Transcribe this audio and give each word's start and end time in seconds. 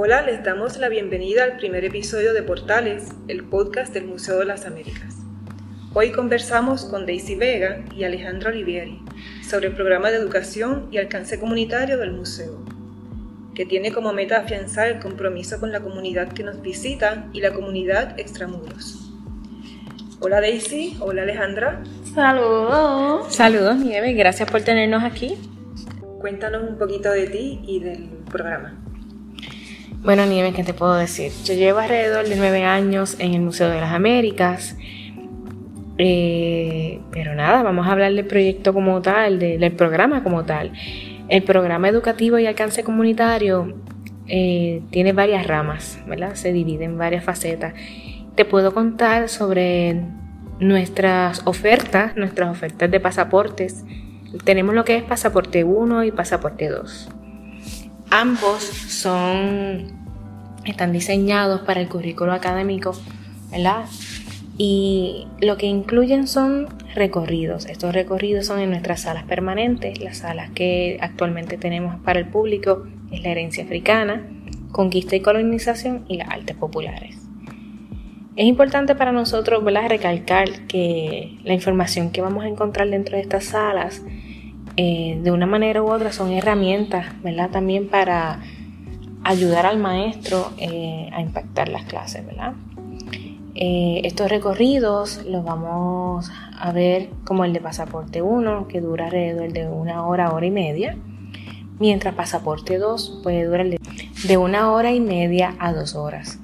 Hola, 0.00 0.22
les 0.22 0.44
damos 0.44 0.78
la 0.78 0.88
bienvenida 0.88 1.42
al 1.42 1.56
primer 1.56 1.84
episodio 1.84 2.32
de 2.32 2.44
Portales, 2.44 3.08
el 3.26 3.42
podcast 3.42 3.92
del 3.92 4.04
Museo 4.04 4.38
de 4.38 4.44
las 4.44 4.64
Américas. 4.64 5.16
Hoy 5.92 6.12
conversamos 6.12 6.84
con 6.84 7.04
Daisy 7.04 7.34
Vega 7.34 7.84
y 7.96 8.04
Alejandra 8.04 8.50
Olivieri 8.50 9.02
sobre 9.42 9.66
el 9.66 9.74
programa 9.74 10.12
de 10.12 10.18
educación 10.18 10.86
y 10.92 10.98
alcance 10.98 11.40
comunitario 11.40 11.98
del 11.98 12.12
museo, 12.12 12.64
que 13.56 13.66
tiene 13.66 13.90
como 13.90 14.12
meta 14.12 14.38
afianzar 14.38 14.86
el 14.86 15.00
compromiso 15.00 15.58
con 15.58 15.72
la 15.72 15.80
comunidad 15.80 16.32
que 16.32 16.44
nos 16.44 16.62
visita 16.62 17.26
y 17.32 17.40
la 17.40 17.50
comunidad 17.52 18.20
extramuros. 18.20 19.10
Hola 20.20 20.40
Daisy, 20.40 20.96
hola 21.00 21.22
Alejandra. 21.22 21.82
Saludos. 22.14 23.34
Saludos 23.34 23.78
Nieve, 23.78 24.12
gracias 24.12 24.48
por 24.48 24.62
tenernos 24.62 25.02
aquí. 25.02 25.36
Cuéntanos 26.20 26.70
un 26.70 26.78
poquito 26.78 27.10
de 27.10 27.26
ti 27.26 27.60
y 27.66 27.80
del 27.80 28.10
programa. 28.30 28.84
Bueno, 30.02 30.24
Nieve, 30.26 30.52
¿qué 30.52 30.62
te 30.62 30.74
puedo 30.74 30.94
decir? 30.94 31.32
Yo 31.44 31.54
llevo 31.54 31.80
alrededor 31.80 32.28
de 32.28 32.36
nueve 32.36 32.64
años 32.64 33.16
en 33.18 33.34
el 33.34 33.40
Museo 33.40 33.68
de 33.68 33.80
las 33.80 33.92
Américas. 33.92 34.76
Eh, 35.98 37.00
pero 37.10 37.34
nada, 37.34 37.64
vamos 37.64 37.88
a 37.88 37.92
hablar 37.92 38.14
del 38.14 38.24
proyecto 38.24 38.72
como 38.72 39.02
tal, 39.02 39.40
del 39.40 39.72
programa 39.72 40.22
como 40.22 40.44
tal. 40.44 40.72
El 41.28 41.42
programa 41.42 41.88
educativo 41.88 42.38
y 42.38 42.46
alcance 42.46 42.84
comunitario 42.84 43.74
eh, 44.28 44.82
tiene 44.90 45.12
varias 45.12 45.46
ramas, 45.48 45.98
¿verdad? 46.06 46.36
Se 46.36 46.52
divide 46.52 46.84
en 46.84 46.96
varias 46.96 47.24
facetas. 47.24 47.74
Te 48.36 48.44
puedo 48.44 48.72
contar 48.72 49.28
sobre 49.28 50.00
nuestras 50.60 51.42
ofertas, 51.44 52.16
nuestras 52.16 52.50
ofertas 52.50 52.88
de 52.88 53.00
pasaportes. 53.00 53.84
Tenemos 54.44 54.76
lo 54.76 54.84
que 54.84 54.96
es 54.96 55.02
pasaporte 55.02 55.64
1 55.64 56.04
y 56.04 56.12
pasaporte 56.12 56.68
2. 56.68 57.08
Ambos 58.10 58.62
son, 58.62 59.97
están 60.70 60.92
diseñados 60.92 61.62
para 61.62 61.80
el 61.80 61.88
currículo 61.88 62.32
académico, 62.32 62.92
¿verdad? 63.50 63.86
Y 64.56 65.26
lo 65.40 65.56
que 65.56 65.66
incluyen 65.66 66.26
son 66.26 66.66
recorridos. 66.94 67.66
Estos 67.66 67.94
recorridos 67.94 68.46
son 68.46 68.58
en 68.58 68.70
nuestras 68.70 69.02
salas 69.02 69.24
permanentes. 69.24 70.00
Las 70.00 70.18
salas 70.18 70.50
que 70.50 70.98
actualmente 71.00 71.56
tenemos 71.56 72.00
para 72.00 72.18
el 72.18 72.26
público 72.26 72.86
es 73.12 73.22
la 73.22 73.30
herencia 73.30 73.64
africana, 73.64 74.26
conquista 74.72 75.14
y 75.14 75.20
colonización 75.20 76.04
y 76.08 76.16
las 76.16 76.28
artes 76.28 76.56
populares. 76.56 77.16
Es 78.34 78.46
importante 78.46 78.94
para 78.94 79.10
nosotros 79.10 79.64
¿verdad? 79.64 79.88
recalcar 79.88 80.66
que 80.66 81.38
la 81.44 81.54
información 81.54 82.10
que 82.10 82.20
vamos 82.20 82.44
a 82.44 82.48
encontrar 82.48 82.88
dentro 82.88 83.16
de 83.16 83.22
estas 83.22 83.44
salas 83.44 84.02
eh, 84.76 85.18
de 85.22 85.30
una 85.32 85.46
manera 85.46 85.82
u 85.82 85.90
otra 85.90 86.12
son 86.12 86.30
herramientas, 86.30 87.06
¿verdad? 87.22 87.50
También 87.50 87.88
para 87.88 88.40
ayudar 89.28 89.66
al 89.66 89.78
maestro 89.78 90.52
eh, 90.56 91.10
a 91.12 91.20
impactar 91.20 91.68
las 91.68 91.84
clases, 91.84 92.24
¿verdad? 92.24 92.54
Eh, 93.54 94.00
estos 94.04 94.30
recorridos 94.30 95.24
los 95.26 95.44
vamos 95.44 96.30
a 96.58 96.72
ver 96.72 97.10
como 97.24 97.44
el 97.44 97.52
de 97.52 97.60
pasaporte 97.60 98.22
1, 98.22 98.68
que 98.68 98.80
dura 98.80 99.06
alrededor 99.06 99.52
de 99.52 99.68
una 99.68 100.06
hora, 100.06 100.32
hora 100.32 100.46
y 100.46 100.50
media, 100.50 100.96
mientras 101.78 102.14
pasaporte 102.14 102.78
2 102.78 103.20
puede 103.22 103.44
durar 103.44 103.66
de 103.68 104.36
una 104.36 104.72
hora 104.72 104.92
y 104.92 105.00
media 105.00 105.54
a 105.58 105.72
dos 105.72 105.94
horas. 105.94 106.38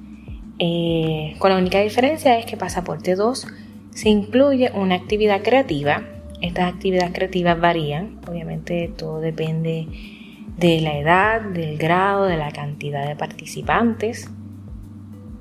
con 1.39 1.51
la 1.51 1.59
única 1.59 1.81
diferencia 1.81 2.39
es 2.39 2.47
que 2.47 2.57
pasaporte 2.57 3.15
2 3.15 3.47
se 3.91 4.09
incluye 4.09 4.71
una 4.75 4.97
actividad 4.97 5.43
creativa 5.43 6.03
estas 6.45 6.75
actividades 6.75 7.13
creativas 7.15 7.59
varían, 7.59 8.21
obviamente 8.29 8.93
todo 8.95 9.21
depende 9.21 9.89
de 10.57 10.81
la 10.81 10.99
edad, 10.99 11.41
del 11.41 11.79
grado, 11.79 12.25
de 12.25 12.37
la 12.37 12.53
cantidad 12.53 13.07
de 13.07 13.17
participantes 13.17 14.31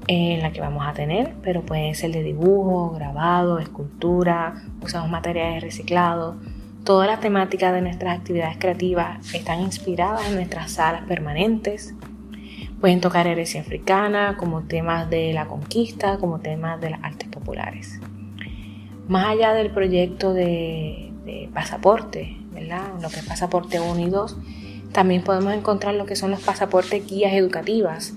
en 0.07 0.41
la 0.41 0.51
que 0.51 0.59
vamos 0.59 0.85
a 0.85 0.93
tener, 0.93 1.33
pero 1.43 1.61
pueden 1.61 1.95
ser 1.95 2.11
de 2.11 2.23
dibujo, 2.23 2.91
grabado, 2.91 3.59
escultura, 3.59 4.63
usamos 4.81 5.09
materiales 5.09 5.63
reciclados. 5.63 6.35
Todas 6.83 7.07
las 7.07 7.21
temáticas 7.21 7.73
de 7.73 7.81
nuestras 7.81 8.19
actividades 8.19 8.57
creativas 8.57 9.33
están 9.33 9.61
inspiradas 9.61 10.27
en 10.27 10.35
nuestras 10.35 10.71
salas 10.71 11.03
permanentes. 11.07 11.95
Pueden 12.81 12.99
tocar 12.99 13.27
herencia 13.27 13.61
africana 13.61 14.35
como 14.37 14.63
temas 14.63 15.09
de 15.09 15.31
la 15.31 15.45
conquista, 15.45 16.17
como 16.17 16.39
temas 16.39 16.81
de 16.81 16.89
las 16.89 17.03
artes 17.03 17.29
populares 17.29 18.01
más 19.07 19.27
allá 19.27 19.53
del 19.53 19.71
proyecto 19.71 20.33
de, 20.33 21.09
pasaporte, 21.53 22.37
¿verdad? 22.51 22.93
Lo 23.01 23.09
que 23.09 23.17
es 23.17 23.25
pasaporte 23.25 23.79
1 23.79 23.99
y 23.99 24.09
2, 24.09 24.37
también 24.93 25.23
podemos 25.23 25.53
encontrar 25.53 25.95
lo 25.95 26.05
que 26.05 26.15
son 26.15 26.31
los 26.31 26.41
pasaportes 26.41 27.05
guías 27.05 27.33
educativas. 27.33 28.13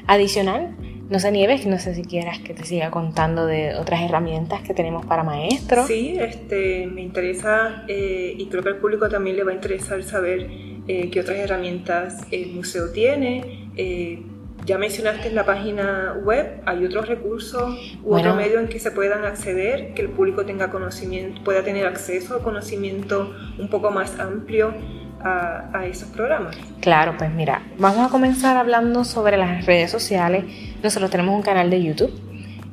adicional, 0.06 0.74
no 1.10 1.18
sé, 1.18 1.32
Nieves, 1.32 1.66
no 1.66 1.78
sé 1.80 1.94
si 1.96 2.02
quieras 2.02 2.38
que 2.38 2.54
te 2.54 2.64
siga 2.64 2.92
contando 2.92 3.44
de 3.44 3.74
otras 3.74 4.00
herramientas 4.00 4.62
que 4.62 4.74
tenemos 4.74 5.04
para 5.04 5.24
maestros. 5.24 5.88
Sí, 5.88 6.16
este, 6.18 6.86
me 6.86 7.02
interesa 7.02 7.84
eh, 7.88 8.34
y 8.38 8.46
creo 8.46 8.62
que 8.62 8.68
al 8.68 8.76
público 8.76 9.08
también 9.08 9.36
le 9.36 9.42
va 9.42 9.50
a 9.50 9.54
interesar 9.54 10.04
saber 10.04 10.48
eh, 10.86 11.10
qué 11.10 11.20
otras 11.20 11.38
herramientas 11.38 12.20
el 12.30 12.52
museo 12.52 12.92
tiene. 12.92 13.70
Eh, 13.76 14.22
ya 14.64 14.78
mencionaste 14.78 15.28
en 15.28 15.34
la 15.34 15.44
página 15.44 16.14
web, 16.22 16.60
hay 16.64 16.84
otros 16.84 17.08
recursos 17.08 17.98
u 18.04 18.14
otro 18.14 18.36
medio 18.36 18.60
en 18.60 18.68
que 18.68 18.78
se 18.78 18.92
puedan 18.92 19.24
acceder, 19.24 19.94
que 19.94 20.02
el 20.02 20.10
público 20.10 20.44
tenga 20.44 20.70
conocimiento, 20.70 21.42
pueda 21.42 21.64
tener 21.64 21.86
acceso 21.86 22.36
a 22.36 22.42
conocimiento 22.42 23.34
un 23.58 23.68
poco 23.68 23.90
más 23.90 24.20
amplio 24.20 24.74
a, 25.22 25.86
esos 25.86 26.08
programas? 26.10 26.56
Claro, 26.80 27.14
pues 27.18 27.30
mira, 27.30 27.62
vamos 27.78 28.06
a 28.06 28.10
comenzar 28.10 28.56
hablando 28.56 29.04
sobre 29.04 29.36
las 29.36 29.66
redes 29.66 29.90
sociales. 29.90 30.44
Nosotros 30.82 31.10
tenemos 31.10 31.34
un 31.34 31.42
canal 31.42 31.68
de 31.68 31.82
YouTube 31.82 32.10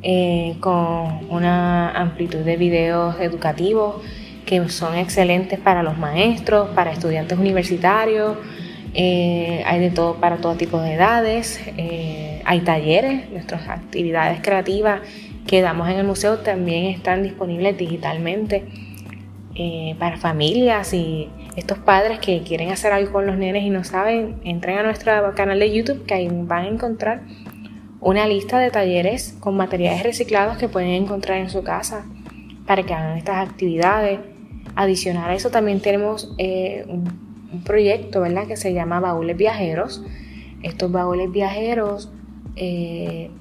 eh, 0.01 0.55
con 0.61 1.29
una 1.29 1.91
amplitud 1.91 2.39
de 2.39 2.55
videos 2.55 3.19
educativos 3.19 3.95
que 4.45 4.69
son 4.69 4.95
excelentes 4.95 5.59
para 5.59 5.83
los 5.83 5.97
maestros, 5.97 6.69
para 6.69 6.91
estudiantes 6.91 7.37
universitarios. 7.37 8.37
Eh, 8.93 9.61
hay 9.65 9.79
de 9.81 9.89
todo 9.89 10.15
para 10.15 10.37
todo 10.37 10.55
tipo 10.55 10.79
de 10.79 10.93
edades. 10.93 11.59
Eh, 11.75 12.41
hay 12.45 12.61
talleres, 12.61 13.29
nuestras 13.29 13.67
actividades 13.67 14.39
creativas 14.41 15.01
que 15.45 15.61
damos 15.61 15.89
en 15.89 15.97
el 15.97 16.07
museo 16.07 16.37
también 16.39 16.85
están 16.85 17.23
disponibles 17.23 17.77
digitalmente 17.77 18.65
para 19.97 20.17
familias 20.17 20.93
y 20.93 21.29
estos 21.55 21.79
padres 21.79 22.19
que 22.19 22.43
quieren 22.43 22.69
hacer 22.69 22.93
algo 22.93 23.11
con 23.11 23.25
los 23.25 23.37
nenes 23.37 23.63
y 23.63 23.71
no 23.71 23.83
saben, 23.83 24.35
entren 24.43 24.77
a 24.77 24.83
nuestro 24.83 25.33
canal 25.33 25.57
de 25.57 25.73
YouTube 25.73 26.05
que 26.05 26.13
ahí 26.13 26.27
van 26.29 26.65
a 26.65 26.67
encontrar 26.67 27.21
una 27.99 28.27
lista 28.27 28.59
de 28.59 28.69
talleres 28.69 29.35
con 29.39 29.57
materiales 29.57 30.03
reciclados 30.03 30.57
que 30.57 30.69
pueden 30.69 30.89
encontrar 30.89 31.39
en 31.39 31.49
su 31.49 31.63
casa 31.63 32.05
para 32.65 32.83
que 32.83 32.93
hagan 32.93 33.17
estas 33.17 33.47
actividades. 33.47 34.19
Adicional 34.75 35.31
a 35.31 35.33
eso 35.33 35.49
también 35.49 35.79
tenemos 35.79 36.33
eh, 36.37 36.85
un, 36.87 37.27
proyecto 37.63 38.21
¿verdad? 38.21 38.45
que 38.45 38.57
se 38.57 38.73
llama 38.73 38.99
Baúles 38.99 39.35
Viajeros. 39.35 40.03
Estos 40.61 40.91
baúles 40.91 41.31
viajeros 41.31 42.11
eh, 42.55 43.31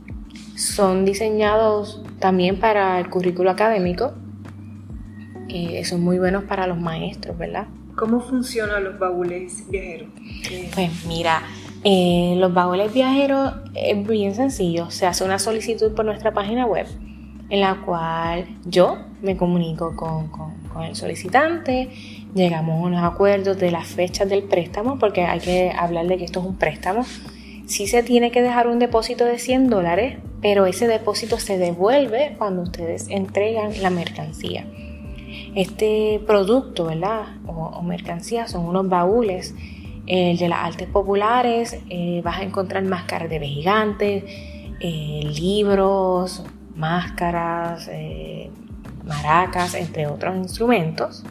son 0.54 1.04
diseñados 1.04 2.02
también 2.18 2.58
para 2.58 2.98
el 2.98 3.10
currículo 3.10 3.50
académico. 3.50 4.14
Eh, 5.48 5.84
son 5.84 6.02
muy 6.02 6.18
buenos 6.18 6.44
para 6.44 6.66
los 6.66 6.78
maestros, 6.78 7.36
¿verdad? 7.36 7.66
¿Cómo 7.94 8.20
funcionan 8.20 8.84
los 8.84 8.98
baúles 8.98 9.64
viajeros? 9.70 10.08
Pues 10.74 11.04
mira, 11.06 11.42
eh, 11.88 12.34
los 12.38 12.52
baúles 12.52 12.92
viajeros 12.92 13.54
es 13.74 14.04
bien 14.04 14.34
sencillo. 14.34 14.90
Se 14.90 15.06
hace 15.06 15.22
una 15.22 15.38
solicitud 15.38 15.94
por 15.94 16.04
nuestra 16.04 16.32
página 16.32 16.66
web 16.66 16.88
en 17.48 17.60
la 17.60 17.76
cual 17.84 18.44
yo 18.64 18.98
me 19.22 19.36
comunico 19.36 19.94
con, 19.94 20.30
el 20.82 20.96
solicitante, 20.96 21.88
llegamos 22.34 22.82
a 22.82 22.86
unos 22.86 23.04
acuerdos 23.04 23.56
de 23.56 23.70
las 23.70 23.86
fechas 23.86 24.28
del 24.28 24.42
préstamo, 24.42 24.98
porque 24.98 25.22
hay 25.22 25.38
que 25.38 25.70
hablar 25.70 26.08
de 26.08 26.18
que 26.18 26.24
esto 26.24 26.40
es 26.40 26.46
un 26.46 26.56
préstamo. 26.56 27.04
Sí 27.66 27.86
se 27.86 28.02
tiene 28.02 28.32
que 28.32 28.42
dejar 28.42 28.66
un 28.66 28.80
depósito 28.80 29.24
de 29.24 29.38
100 29.38 29.70
dólares, 29.70 30.18
pero 30.42 30.66
ese 30.66 30.88
depósito 30.88 31.38
se 31.38 31.56
devuelve 31.56 32.34
cuando 32.36 32.62
ustedes 32.62 33.06
entregan 33.10 33.80
la 33.80 33.90
mercancía. 33.90 34.66
Este 35.54 36.20
producto, 36.26 36.86
¿verdad? 36.86 37.22
O, 37.46 37.80
mercancía 37.82 38.48
son 38.48 38.66
unos 38.66 38.88
baúles. 38.88 39.54
El 40.06 40.38
de 40.38 40.48
las 40.48 40.60
artes 40.60 40.88
populares, 40.88 41.80
eh, 41.90 42.20
vas 42.24 42.38
a 42.38 42.44
encontrar 42.44 42.84
máscaras 42.84 43.28
de 43.28 43.40
gigantes, 43.40 44.24
eh, 44.78 45.20
libros, 45.36 46.44
máscaras, 46.76 47.88
eh, 47.92 48.50
maracas, 49.04 49.74
entre 49.74 50.06
otros 50.06 50.36
instrumentos, 50.36 51.24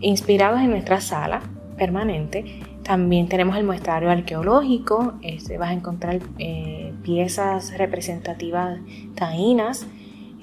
inspirados 0.00 0.60
en 0.60 0.70
nuestra 0.70 1.00
sala. 1.00 1.42
permanente. 1.76 2.60
También 2.84 3.28
tenemos 3.28 3.56
el 3.56 3.64
muestrario 3.64 4.10
arqueológico, 4.10 5.14
este, 5.22 5.58
vas 5.58 5.70
a 5.70 5.72
encontrar 5.72 6.20
piezas 7.02 7.76
representativas 7.76 8.78
taínas, 9.16 9.86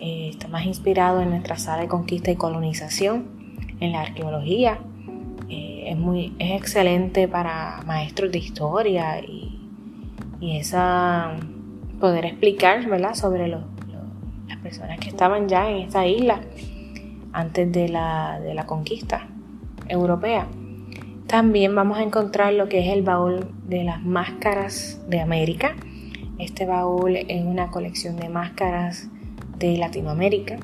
está 0.02 0.48
más 0.50 0.66
inspirado 0.66 1.22
en 1.22 1.30
nuestra 1.30 1.58
sala 1.58 1.84
de 1.84 1.88
conquista 1.88 2.32
y 2.32 2.36
colonización, 2.36 3.26
en 3.80 3.94
la 3.94 4.02
arqueología. 4.02 4.80
Es, 5.90 5.98
muy, 5.98 6.36
es 6.38 6.52
excelente 6.52 7.28
para 7.28 7.82
maestros 7.88 8.32
de 8.32 8.38
historia 8.38 9.20
y, 9.22 9.56
esa 10.40 11.36
poder 12.00 12.26
explicar 12.26 12.88
¿verdad? 12.88 13.16
sobre 13.16 13.48
las 13.48 13.64
personas 14.62 15.00
que 15.00 15.10
estaban 15.10 15.50
ya 15.50 15.68
en 15.68 15.78
esta 15.78 16.06
isla 16.06 16.42
antes 17.34 17.72
de 17.72 17.90
la, 17.90 18.40
de 18.40 18.54
la 18.54 18.68
conquista 18.68 19.28
europea. 19.88 20.46
También 21.26 21.74
vamos 21.74 21.98
a 21.98 22.04
encontrar 22.04 22.54
lo 22.54 22.70
que 22.70 22.86
es 22.86 22.94
el 22.94 23.02
baúl 23.02 23.48
de 23.68 23.84
las 23.84 24.04
máscaras 24.04 25.02
de 25.08 25.22
América. 25.22 25.76
Este 26.38 26.68
baúl 26.68 27.16
es 27.16 27.44
una 27.44 27.72
colección 27.72 28.16
de 28.16 28.30
máscaras 28.30 29.10
de 29.58 29.76
Latinoamérica. 29.76 30.58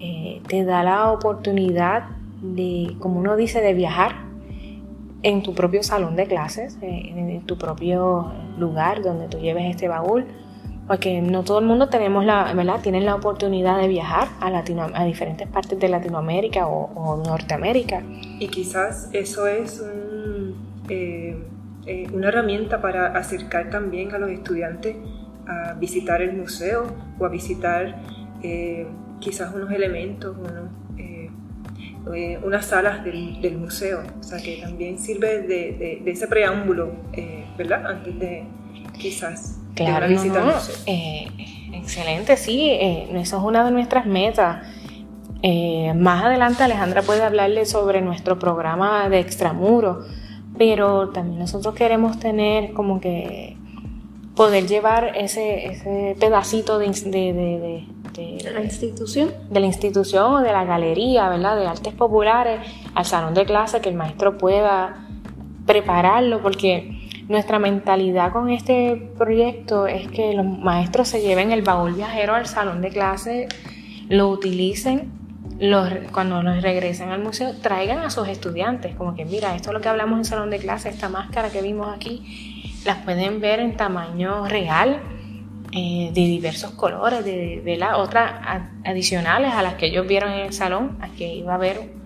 Eh, 0.00 0.40
te 0.48 0.64
da 0.64 0.82
la 0.82 1.12
oportunidad 1.12 2.08
de, 2.40 2.96
como 3.00 3.20
uno 3.20 3.36
dice, 3.36 3.60
de 3.60 3.74
viajar 3.74 4.25
en 5.26 5.42
tu 5.42 5.54
propio 5.54 5.82
salón 5.82 6.14
de 6.14 6.26
clases, 6.26 6.78
eh, 6.82 7.12
en 7.16 7.40
tu 7.42 7.58
propio 7.58 8.32
lugar 8.58 9.02
donde 9.02 9.26
tú 9.26 9.38
lleves 9.38 9.64
este 9.68 9.88
baúl, 9.88 10.24
porque 10.86 11.20
no 11.20 11.42
todo 11.42 11.58
el 11.58 11.64
mundo 11.64 11.88
tenemos 11.88 12.24
la, 12.24 12.52
¿verdad? 12.54 12.80
Tienen 12.80 13.04
la 13.04 13.16
oportunidad 13.16 13.80
de 13.80 13.88
viajar 13.88 14.28
a, 14.40 14.50
Latino, 14.50 14.86
a 14.94 15.04
diferentes 15.04 15.48
partes 15.48 15.80
de 15.80 15.88
Latinoamérica 15.88 16.68
o, 16.68 17.16
Norteamérica. 17.26 18.04
Y 18.38 18.46
quizás 18.46 19.10
eso 19.12 19.48
es 19.48 19.82
eh, 20.88 21.36
una 22.12 22.28
herramienta 22.28 22.80
para 22.80 23.08
acercar 23.08 23.68
también 23.70 24.14
a 24.14 24.18
los 24.18 24.30
estudiantes 24.30 24.94
a 25.48 25.74
visitar 25.74 26.22
el 26.22 26.36
museo 26.36 26.86
o 27.18 27.24
a 27.24 27.28
visitar 27.28 28.00
eh, 28.44 28.86
quizás 29.18 29.52
unos 29.52 29.72
elementos, 29.72 30.36
eh, 30.36 30.68
eh, 32.14 32.38
unas 32.42 32.66
salas 32.66 33.04
del, 33.04 33.58
museo, 33.58 34.02
o 34.18 34.22
sea 34.22 34.38
que 34.38 34.58
también 34.62 34.98
sirve 34.98 35.42
de, 35.42 36.02
ese 36.06 36.26
preámbulo, 36.28 36.92
¿verdad? 37.56 37.86
Antes 37.86 38.18
de 38.18 38.44
quizás 38.98 39.58
claro, 39.74 40.08
visitar 40.08 40.42
el 40.42 40.54
museo. 40.54 40.74
excelente, 41.72 42.36
sí, 42.36 42.70
eso 42.70 43.38
es 43.38 43.42
una 43.42 43.64
de 43.64 43.70
nuestras 43.70 44.06
metas. 44.06 44.62
más 45.96 46.24
adelante 46.24 46.62
Alejandra 46.62 47.02
puede 47.02 47.22
hablarle 47.22 47.66
sobre 47.66 48.02
nuestro 48.02 48.38
programa 48.38 49.08
de 49.08 49.20
extramuro, 49.20 50.04
pero 50.58 51.10
también 51.10 51.38
nosotros 51.38 51.74
queremos 51.74 52.18
tener 52.18 52.72
como 52.72 53.00
que 53.00 53.56
poder 54.36 54.66
llevar 54.66 55.16
ese, 55.16 55.66
ese 55.66 56.14
pedacito 56.20 56.78
de, 56.78 56.88
de, 56.88 57.32
de, 57.32 57.86
la 58.16 58.62
institución. 58.62 59.32
De 59.50 59.60
la 59.60 59.66
institución 59.66 60.34
o 60.34 60.40
de 60.40 60.52
la 60.52 60.64
galería, 60.64 61.28
¿verdad? 61.28 61.56
De 61.56 61.66
artes 61.66 61.92
populares 61.92 62.60
al 62.94 63.04
salón 63.04 63.34
de 63.34 63.44
clase, 63.44 63.80
que 63.80 63.88
el 63.88 63.94
maestro 63.94 64.38
pueda 64.38 65.06
prepararlo, 65.66 66.40
porque 66.42 66.96
nuestra 67.28 67.58
mentalidad 67.58 68.32
con 68.32 68.50
este 68.50 69.10
proyecto 69.18 69.86
es 69.86 70.08
que 70.08 70.32
los 70.32 70.46
maestros 70.46 71.08
se 71.08 71.20
lleven 71.20 71.52
el 71.52 71.62
baúl 71.62 71.94
viajero 71.94 72.34
al 72.34 72.46
salón 72.46 72.80
de 72.82 72.90
clase, 72.90 73.48
lo 74.08 74.28
utilicen, 74.28 75.10
los, 75.58 75.88
cuando 76.12 76.42
nos 76.42 76.62
regresen 76.62 77.10
al 77.10 77.22
museo, 77.22 77.54
traigan 77.60 77.98
a 78.00 78.10
sus 78.10 78.28
estudiantes, 78.28 78.94
como 78.94 79.14
que 79.14 79.24
mira, 79.24 79.56
esto 79.56 79.70
es 79.70 79.74
lo 79.74 79.80
que 79.80 79.88
hablamos 79.88 80.18
en 80.18 80.24
salón 80.24 80.50
de 80.50 80.58
clase, 80.58 80.88
esta 80.88 81.08
máscara 81.08 81.50
que 81.50 81.62
vimos 81.62 81.88
aquí, 81.94 82.62
las 82.84 82.98
pueden 82.98 83.40
ver 83.40 83.60
en 83.60 83.76
tamaño 83.76 84.46
real, 84.46 85.00
eh, 85.72 86.10
de 86.12 86.20
diversos 86.20 86.72
colores, 86.72 87.24
de, 87.24 87.62
de 87.64 87.76
las 87.76 87.96
otras 87.98 88.32
adicionales 88.84 89.52
a 89.52 89.62
las 89.62 89.74
que 89.74 89.86
ellos 89.86 90.06
vieron 90.06 90.32
en 90.32 90.46
el 90.46 90.52
salón, 90.52 90.96
aquí 91.00 91.24
iba 91.24 91.52
a 91.52 91.56
haber 91.56 91.96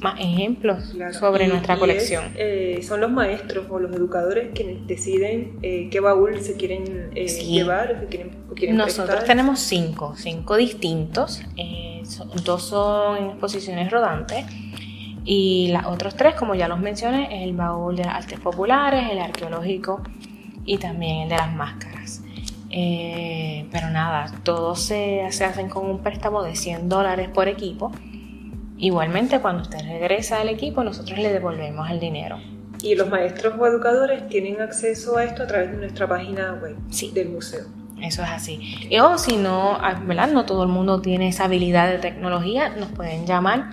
más 0.00 0.18
ejemplos 0.18 0.94
sobre 1.18 1.46
nuestra 1.46 1.78
colección. 1.78 2.24
Eh, 2.36 2.80
son 2.82 3.00
los 3.00 3.10
maestros 3.10 3.66
o 3.70 3.78
los 3.78 3.94
educadores 3.94 4.48
quienes 4.54 4.86
deciden 4.86 5.58
eh, 5.62 5.88
qué 5.90 6.00
baúl 6.00 6.40
se 6.40 6.56
quieren 6.56 7.10
llevar 7.14 8.02
o 8.04 8.08
quieren, 8.08 8.76
Nosotros 8.76 9.24
tenemos 9.24 9.60
cinco, 9.60 10.14
cinco 10.16 10.56
distintos, 10.56 11.42
dos 12.44 12.62
son 12.64 13.16
en 13.16 13.24
exposiciones 13.30 13.90
rodantes 13.90 14.44
y 15.24 15.72
los 15.72 15.86
otros 15.86 16.16
tres, 16.16 16.34
como 16.34 16.54
ya 16.54 16.68
los 16.68 16.78
mencioné, 16.80 17.36
es 17.36 17.48
el 17.48 17.54
baúl 17.54 17.96
de 17.96 18.04
las 18.04 18.16
artes 18.16 18.40
populares, 18.40 19.04
el 19.10 19.18
arqueológico 19.18 20.02
y 20.66 20.76
también 20.76 21.22
el 21.22 21.28
de 21.30 21.36
las 21.36 21.52
máscaras. 21.54 22.23
Eh, 22.76 23.68
pero 23.70 23.88
nada, 23.90 24.32
todos 24.42 24.82
se, 24.82 25.28
se, 25.30 25.44
hacen 25.44 25.68
con 25.68 25.86
un 25.88 26.00
préstamo 26.00 26.42
de 26.42 26.56
100 26.56 26.88
dólares 26.88 27.28
por 27.28 27.46
equipo. 27.46 27.92
Igualmente, 28.76 29.38
cuando 29.38 29.62
usted 29.62 29.78
regresa 29.78 30.40
al 30.40 30.48
equipo, 30.48 30.82
nosotros 30.82 31.16
le 31.16 31.32
devolvemos 31.32 31.88
el 31.88 32.00
dinero. 32.00 32.36
Y 32.82 32.96
los 32.96 33.08
maestros 33.08 33.54
o 33.60 33.66
educadores 33.68 34.28
tienen 34.28 34.60
acceso 34.60 35.16
a 35.16 35.22
esto 35.22 35.44
a 35.44 35.46
través 35.46 35.70
de 35.70 35.76
nuestra 35.76 36.08
página 36.08 36.58
web 36.60 36.76
del 37.14 37.28
museo. 37.28 37.64
Eso 38.02 38.24
es 38.24 38.28
así. 38.28 38.58
Y, 38.90 38.98
o 38.98 39.18
si 39.18 39.36
no, 39.36 39.78
ah, 39.80 40.02
¿verdad? 40.04 40.32
No 40.32 40.44
todo 40.44 40.64
el 40.64 40.68
mundo 40.68 41.00
tiene 41.00 41.28
esa 41.28 41.44
habilidad 41.44 41.88
de 41.88 41.98
tecnología, 41.98 42.70
nos 42.70 42.90
pueden 42.90 43.24
llamar 43.24 43.70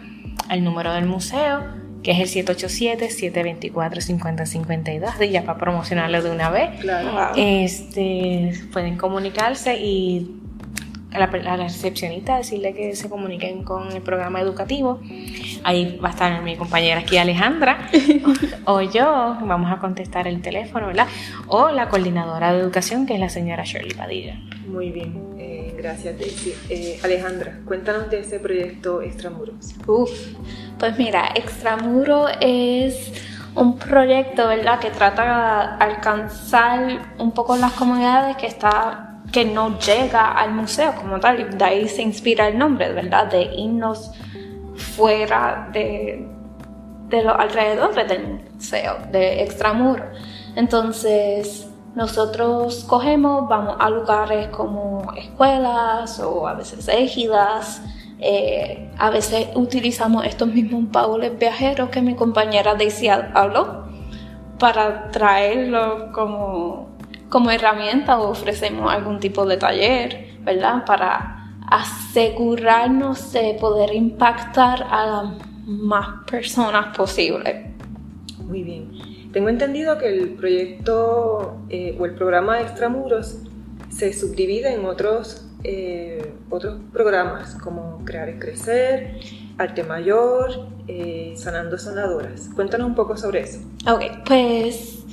al 0.48 0.64
número 0.64 0.94
del 0.94 1.08
museo, 1.08 1.64
que 2.04 2.12
es 2.12 2.36
el 2.36 2.46
787-724-5052, 2.46 5.30
ya 5.30 5.44
para 5.44 5.58
promocionarlo 5.58 6.22
de 6.22 6.32
una 6.32 6.50
vez. 6.50 6.80
Claro. 6.80 7.32
Este, 7.36 8.54
pueden 8.72 8.98
comunicarse 8.98 9.78
y 9.78 10.42
a 11.14 11.20
la, 11.20 11.58
recepcionista 11.58 12.38
decirle 12.38 12.74
que 12.74 12.96
se 12.96 13.10
comuniquen 13.10 13.64
con 13.64 13.92
el 13.92 14.02
programa 14.02 14.40
educativo. 14.40 15.00
Ahí 15.64 16.00
va 16.04 16.10
a 16.10 16.12
estar 16.12 16.42
mi 16.42 16.56
compañera 16.56 17.02
aquí 17.02 17.18
Alejandra 17.18 17.90
o 18.66 18.82
yo, 18.82 19.38
vamos 19.42 19.72
a 19.72 19.80
contestar 19.80 20.28
el 20.28 20.42
teléfono, 20.42 20.88
¿verdad? 20.88 21.08
O 21.48 21.72
la 21.72 21.90
coordinadora 21.90 22.54
de 22.54 22.62
educación 22.62 23.06
que 23.06 23.16
es 23.16 23.20
la 23.20 23.30
señora 23.30 23.64
Shirley 23.64 23.94
Padilla. 23.94 24.40
Muy 24.68 24.92
bien, 24.92 25.36
eh, 25.38 25.74
gracias 25.78 26.18
Daisy. 26.18 26.54
Eh, 26.70 27.00
Alejandra, 27.04 27.60
cuéntanos 27.66 28.10
de 28.10 28.22
ese 28.22 28.40
proyecto 28.40 29.02
Extramuros. 29.02 29.76
Uf, 29.86 30.10
pues 30.82 30.98
mira, 30.98 31.30
Extramuro 31.36 32.26
es 32.40 33.14
un 33.54 33.78
proyecto, 33.78 34.48
¿verdad? 34.48 34.80
Que 34.80 34.90
trata 34.90 35.78
de 35.78 35.86
alcanzar 35.86 37.14
un 37.20 37.32
poco 37.34 37.56
las 37.56 37.74
comunidades 37.74 38.36
que 38.38 38.48
está 38.48 39.20
que 39.32 39.46
no 39.46 39.78
llega 39.78 40.32
al 40.32 40.52
museo 40.54 40.96
como 40.96 41.20
tal, 41.20 41.40
y 41.40 41.44
de 41.44 41.64
ahí 41.64 41.88
se 41.88 42.02
inspira 42.02 42.48
el 42.48 42.58
nombre, 42.58 42.92
¿verdad? 42.94 43.28
De 43.28 43.44
irnos 43.44 44.12
fuera 44.76 45.70
de, 45.72 46.28
de 47.10 47.24
los 47.24 47.40
alrededores 47.40 48.08
del 48.08 48.50
museo, 48.52 48.98
de 49.12 49.44
extramuro. 49.44 50.04
Entonces, 50.56 51.70
nosotros 51.94 52.86
cogemos, 52.86 53.48
vamos 53.48 53.76
a 53.80 53.88
lugares 53.92 54.48
como 54.48 55.14
escuelas 55.16 56.20
o 56.22 56.48
a 56.48 56.56
veces 56.56 56.88
égidas. 56.88 57.84
Eh, 58.22 58.92
a 58.98 59.10
veces 59.10 59.48
utilizamos 59.56 60.26
estos 60.26 60.48
mismos 60.48 60.92
baúles 60.92 61.38
viajeros 61.40 61.90
que 61.90 62.02
mi 62.02 62.16
compañera 62.16 62.76
Daisy 62.76 63.08
habló 63.10 63.86
para 64.60 65.10
traerlo 65.10 66.12
como 66.14 66.92
como 67.32 67.50
herramienta 67.50 68.20
ofrecemos 68.20 68.92
algún 68.92 69.20
tipo 69.20 69.46
de 69.46 69.56
taller, 69.56 70.36
¿verdad? 70.44 70.84
Para 70.86 71.56
asegurarnos 71.66 73.32
de 73.32 73.58
poder 73.60 73.96
impactar 73.96 74.84
a 74.84 75.06
las 75.06 75.48
más 75.66 76.26
personas 76.30 76.96
posible. 76.96 77.72
Muy 78.46 78.64
bien. 78.64 78.92
Tengo 79.32 79.48
entendido 79.48 79.98
que 79.98 80.08
el 80.10 80.32
proyecto 80.32 81.56
eh, 81.70 81.96
o 81.98 82.06
el 82.06 82.16
programa 82.16 82.60
Extramuros 82.60 83.38
se 83.90 84.12
subdivide 84.12 84.74
en 84.74 84.86
otros, 84.86 85.48
eh, 85.64 86.34
otros 86.50 86.80
programas 86.92 87.56
como 87.56 88.04
Crear 88.06 88.30
y 88.30 88.40
Crecer, 88.40 89.20
Arte 89.58 89.84
Mayor, 89.84 90.68
eh, 90.88 91.34
Sanando 91.38 91.78
Sanadoras. 91.78 92.50
Cuéntanos 92.56 92.88
un 92.88 92.96
poco 92.96 93.16
sobre 93.16 93.42
eso. 93.42 93.60
Ok, 93.88 94.02
pues 94.26 95.04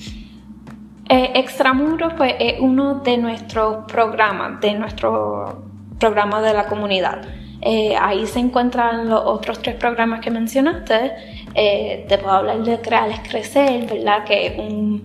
eh, 1.08 1.32
Extramuros 1.34 2.14
pues, 2.14 2.34
es 2.38 2.60
uno 2.60 3.00
de 3.00 3.18
nuestros 3.18 3.84
programas, 3.90 4.60
de 4.60 4.74
nuestro 4.74 5.64
programa 5.98 6.40
de 6.40 6.54
la 6.54 6.66
comunidad. 6.66 7.22
Eh, 7.60 7.96
ahí 8.00 8.26
se 8.26 8.38
encuentran 8.38 9.08
los 9.08 9.20
otros 9.24 9.60
tres 9.60 9.76
programas 9.76 10.20
que 10.20 10.30
mencionaste. 10.30 11.12
Te 11.54 12.18
puedo 12.18 12.30
hablar 12.30 12.62
de 12.62 12.80
Crear 12.80 13.10
es 13.10 13.20
Crecer, 13.28 13.84
¿verdad? 13.86 14.24
Que 14.24 14.56
un 14.58 15.02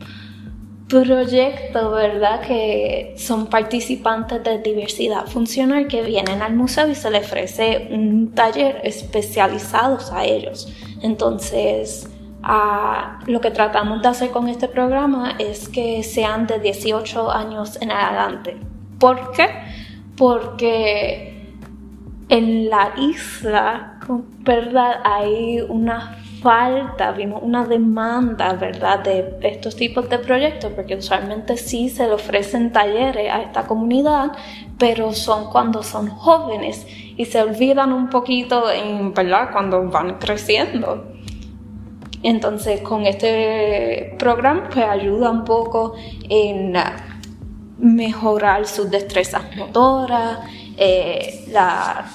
proyecto, 1.02 1.92
¿verdad? 1.92 2.42
Que 2.42 3.16
son 3.18 3.48
participantes 3.48 4.44
de 4.44 4.60
diversidad 4.60 5.26
funcional 5.26 5.88
que 5.88 6.02
vienen 6.02 6.42
al 6.42 6.56
museo 6.56 6.88
y 6.88 6.96
se 6.96 7.10
les 7.10 7.26
ofrece 7.26 7.88
un 7.92 8.34
taller 8.34 8.82
especializado 8.84 9.98
a 10.12 10.26
ellos. 10.26 10.72
Entonces, 11.02 12.08
Ah, 12.46 13.20
lo 13.26 13.40
que 13.40 13.52
tratamos 13.52 14.02
de 14.02 14.10
hacer 14.10 14.32
con 14.32 14.50
este 14.50 14.68
programa 14.68 15.36
es 15.40 15.70
que 15.70 16.04
sean 16.04 16.46
de 16.46 16.60
18 16.60 17.32
años 17.32 17.82
en 17.82 17.90
adelante. 17.90 18.58
¿Por 19.00 19.32
qué? 19.32 19.48
Porque 20.18 21.54
en 22.28 22.70
la 22.70 22.92
isla, 22.98 23.98
¿verdad? 24.40 25.00
Hay 25.06 25.62
una 25.62 26.18
falta, 26.44 27.14
vimos 27.14 27.42
una 27.42 27.66
demanda, 27.66 28.54
¿verdad?, 28.54 29.00
de 29.00 29.38
estos 29.42 29.78
tipos 29.78 30.10
de 30.10 30.20
proyectos, 30.20 30.74
porque 30.76 30.96
usualmente 30.96 31.56
sí 31.56 31.90
se 31.90 32.06
le 32.06 32.14
ofrecen 32.14 32.74
talleres 32.74 33.32
a 33.32 33.42
esta 33.42 33.66
comunidad, 33.66 34.34
pero 34.78 35.14
son 35.14 35.50
cuando 35.50 35.82
son 35.82 36.10
jóvenes 36.10 36.86
y 37.16 37.24
se 37.26 37.42
olvidan 37.42 37.94
un 37.94 38.10
poquito, 38.10 38.70
en, 38.70 39.14
¿verdad?, 39.14 39.52
cuando 39.54 39.90
van 39.90 40.20
creciendo. 40.20 41.06
Entonces, 42.22 42.82
con 42.82 43.06
este 43.06 44.16
programa, 44.20 44.70
pues 44.72 44.86
ayuda 44.86 45.32
un 45.32 45.46
poco 45.46 45.94
en 46.30 46.74
mejorar 47.78 48.68
sus 48.68 48.90
destrezas 48.92 49.44
motoras, 49.56 50.40
eh, 50.78 51.46
la 51.52 52.06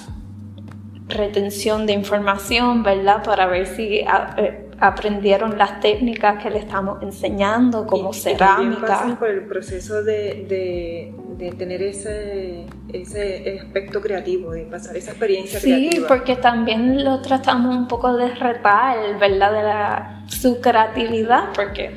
retención 1.09 1.85
de 1.85 1.93
información, 1.93 2.83
¿verdad? 2.83 3.23
Para 3.23 3.47
ver 3.47 3.65
si 3.65 3.97
eh, 3.97 4.69
aprendieron 4.79 5.57
las 5.57 5.79
técnicas 5.79 6.41
que 6.41 6.49
le 6.49 6.59
estamos 6.59 7.01
enseñando, 7.01 7.85
como 7.85 8.13
cerámica. 8.13 8.77
Y 8.77 8.81
pasan 8.81 9.17
por 9.17 9.29
el 9.29 9.45
proceso 9.45 10.03
de, 10.03 11.13
de, 11.37 11.51
tener 11.57 11.81
ese, 11.81 12.65
ese 12.93 13.59
aspecto 13.61 14.01
creativo, 14.01 14.51
de 14.51 14.63
pasar 14.63 14.95
esa 14.95 15.11
experiencia 15.11 15.59
creativa. 15.59 15.91
Sí, 15.91 16.05
porque 16.07 16.35
también 16.35 17.03
lo 17.03 17.21
tratamos 17.21 17.75
un 17.75 17.87
poco 17.87 18.15
de 18.15 18.33
retar, 18.35 19.19
¿verdad? 19.19 19.51
De 19.51 19.63
la, 19.63 20.23
su 20.27 20.61
creatividad, 20.61 21.49
porque 21.55 21.91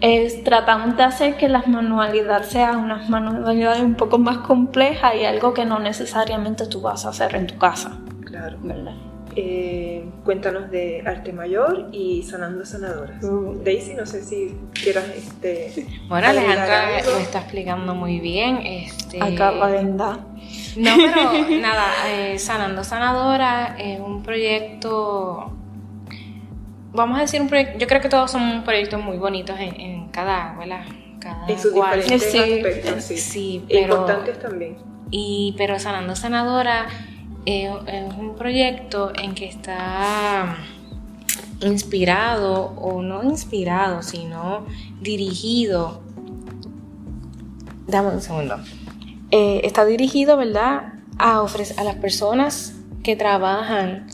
es, 0.00 0.42
tratamos 0.42 0.96
de 0.96 1.02
hacer 1.02 1.36
que 1.36 1.48
las 1.48 1.66
manualidades 1.66 2.48
sean 2.48 2.78
unas 2.78 3.08
manualidades 3.10 3.82
un 3.82 3.94
poco 3.94 4.18
más 4.18 4.38
complejas 4.38 5.14
y 5.20 5.24
algo 5.24 5.54
que 5.54 5.64
no 5.64 5.78
necesariamente 5.80 6.66
tú 6.66 6.80
vas 6.80 7.04
a 7.04 7.10
hacer 7.10 7.34
en 7.34 7.46
tu 7.46 7.58
casa. 7.58 7.98
Claro. 8.28 8.58
¿verdad? 8.62 8.94
Eh, 9.36 10.04
cuéntanos 10.24 10.70
de 10.70 11.02
Arte 11.06 11.32
Mayor 11.32 11.88
y 11.92 12.22
Sanando 12.22 12.64
Sanadoras. 12.64 13.22
Uh. 13.22 13.60
Daisy, 13.64 13.94
no 13.94 14.06
sé 14.06 14.22
si 14.22 14.56
quieras... 14.72 15.04
Este, 15.16 15.86
bueno, 16.08 16.28
Alejandra 16.28 17.02
lo 17.02 17.18
está 17.18 17.40
explicando 17.40 17.94
muy 17.94 18.20
bien. 18.20 18.58
Este... 18.58 19.22
Acaba 19.22 19.70
de 19.70 19.84
No, 19.84 20.10
pero 20.76 21.60
nada, 21.60 21.92
eh, 22.08 22.38
Sanando 22.38 22.84
Sanadoras 22.84 23.76
es 23.78 24.00
un 24.00 24.22
proyecto... 24.22 25.52
Vamos 26.92 27.18
a 27.18 27.22
decir 27.22 27.40
un 27.40 27.48
proyecto... 27.48 27.78
Yo 27.78 27.86
creo 27.86 28.00
que 28.00 28.08
todos 28.08 28.30
son 28.30 28.64
proyectos 28.64 29.02
muy 29.02 29.18
bonitos 29.18 29.56
en, 29.60 30.08
cada... 30.08 30.56
¿verdad? 30.58 30.84
Cada 31.20 31.46
en 31.48 31.58
sus 31.58 31.74
diferentes 31.74 32.34
aspectos, 32.34 33.04
sí. 33.04 33.18
sí 33.18 33.64
pero, 33.68 33.94
Importantes 33.94 34.38
también. 34.38 34.78
Y, 35.10 35.54
pero 35.58 35.78
Sanando 35.78 36.16
Sanadora 36.16 36.88
es 37.48 38.14
un 38.18 38.34
proyecto 38.36 39.12
en 39.16 39.34
que 39.34 39.46
está 39.46 40.56
inspirado 41.60 42.74
o 42.76 43.02
no 43.02 43.24
inspirado, 43.24 44.02
sino 44.02 44.66
dirigido. 45.00 46.02
Dame 47.86 48.10
un 48.10 48.20
segundo. 48.20 48.56
Eh, 49.30 49.62
está 49.64 49.84
dirigido, 49.84 50.36
¿verdad?, 50.36 50.92
a, 51.18 51.40
ofrecer, 51.42 51.80
a 51.80 51.84
las 51.84 51.96
personas 51.96 52.74
que 53.02 53.16
trabajan 53.16 54.06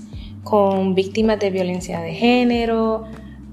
con 0.44 0.94
víctimas 0.94 1.40
de 1.40 1.50
violencia 1.50 2.00
de 2.00 2.14
género, 2.14 3.04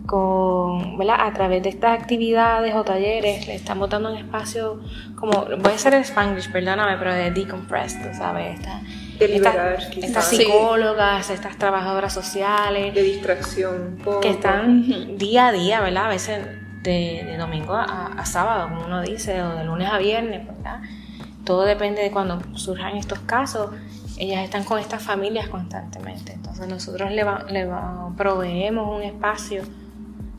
con, 0.06 0.98
¿verdad? 0.98 1.18
a 1.22 1.34
través 1.34 1.64
de 1.64 1.70
estas 1.70 2.00
actividades 2.00 2.76
o 2.76 2.84
talleres, 2.84 3.48
le 3.48 3.56
estamos 3.56 3.90
dando 3.90 4.12
un 4.12 4.18
espacio 4.18 4.80
como, 5.16 5.46
voy 5.46 5.72
a 5.72 5.76
hacer 5.76 5.94
el 5.94 6.02
Spanglish, 6.02 6.52
perdóname, 6.52 6.98
pero 6.98 7.14
de 7.14 7.32
decompressed, 7.32 8.14
¿sabes? 8.14 8.60
Estas, 9.26 10.30
psicólogas, 10.30 11.30
estas 11.30 11.58
trabajadoras 11.58 12.14
sociales. 12.14 12.94
De 12.94 13.04
distracción. 13.04 13.98
Que 14.22 14.30
están 14.30 15.18
día 15.18 15.48
a 15.48 15.52
día, 15.52 15.82
¿verdad? 15.82 16.06
A 16.06 16.10
veces 16.10 16.40
de, 16.84 17.36
domingo 17.38 17.74
a, 17.74 18.26
sábado, 18.26 18.70
como 18.70 18.86
uno 18.86 19.02
dice, 19.02 19.42
o 19.42 19.56
de 19.56 19.64
lunes 19.64 19.90
a 19.90 19.98
viernes, 19.98 20.46
¿verdad? 20.46 20.82
Todo 21.44 21.64
depende 21.64 22.02
de 22.02 22.12
cuando 22.12 22.40
surjan 22.56 22.98
estos 22.98 23.20
casos. 23.20 23.72
Ellas 24.18 24.44
están 24.44 24.64
con 24.64 24.80
estas 24.80 25.02
familias 25.02 25.48
constantemente. 25.48 26.34
Entonces 26.34 26.68
nosotros 26.68 27.12
le, 27.12 27.26
le 27.50 27.70
proveemos 28.16 28.96
un 28.96 29.04
espacio 29.04 29.64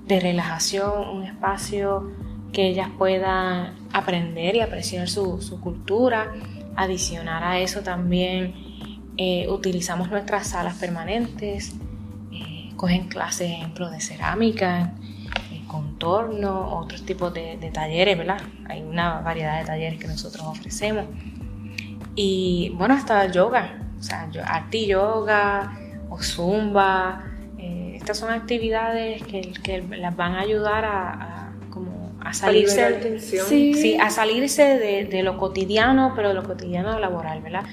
de 0.06 0.20
relajación, 0.20 1.08
un 1.08 1.24
espacio 1.24 2.12
que 2.52 2.68
ellas 2.68 2.88
puedan 2.96 3.74
aprender 3.92 4.56
y 4.56 4.60
apreciar 4.60 5.08
su, 5.08 5.40
su 5.40 5.60
cultura. 5.60 6.32
Adicionar 6.76 7.44
a 7.44 7.58
eso 7.58 7.80
también 7.80 8.54
eh, 9.18 9.46
utilizamos 9.50 10.10
nuestras 10.10 10.48
salas 10.48 10.76
permanentes, 10.76 11.74
eh, 12.32 12.70
cogen 12.76 13.08
clases, 13.08 13.50
ejemplo, 13.50 13.90
de 13.90 14.00
cerámica, 14.00 14.94
eh, 15.50 15.62
contorno, 15.66 16.78
otros 16.78 17.04
tipos 17.04 17.32
de, 17.34 17.70
talleres, 17.74 18.16
¿verdad? 18.16 18.40
Hay 18.68 18.82
una 18.82 19.20
variedad 19.20 19.60
de 19.60 19.66
talleres 19.66 20.00
que 20.00 20.08
nosotros 20.08 20.46
ofrecemos. 20.46 21.04
Y 22.14 22.72
bueno, 22.76 22.94
hasta 22.94 23.26
yoga, 23.30 23.82
o 23.98 24.02
sea, 24.02 24.30
arte 24.46 24.86
yoga 24.86 25.78
o 26.08 26.22
zumba. 26.22 27.24
estas 27.58 28.18
son 28.18 28.30
actividades 28.30 29.22
que, 29.22 29.52
que, 29.62 29.82
las 29.82 30.16
van 30.16 30.34
a 30.34 30.40
ayudar 30.40 30.84
a, 30.84 31.52
como 31.70 32.12
a 32.20 32.32
salirse, 32.32 33.20
sí. 33.20 33.96
a 34.00 34.10
salirse 34.10 34.78
de, 34.78 35.04
de, 35.04 35.22
lo 35.22 35.36
cotidiano, 35.38 36.12
pero 36.16 36.28
de 36.28 36.34
lo 36.34 36.42
cotidiano 36.42 36.98
laboral, 36.98 37.40
¿verdad? 37.42 37.64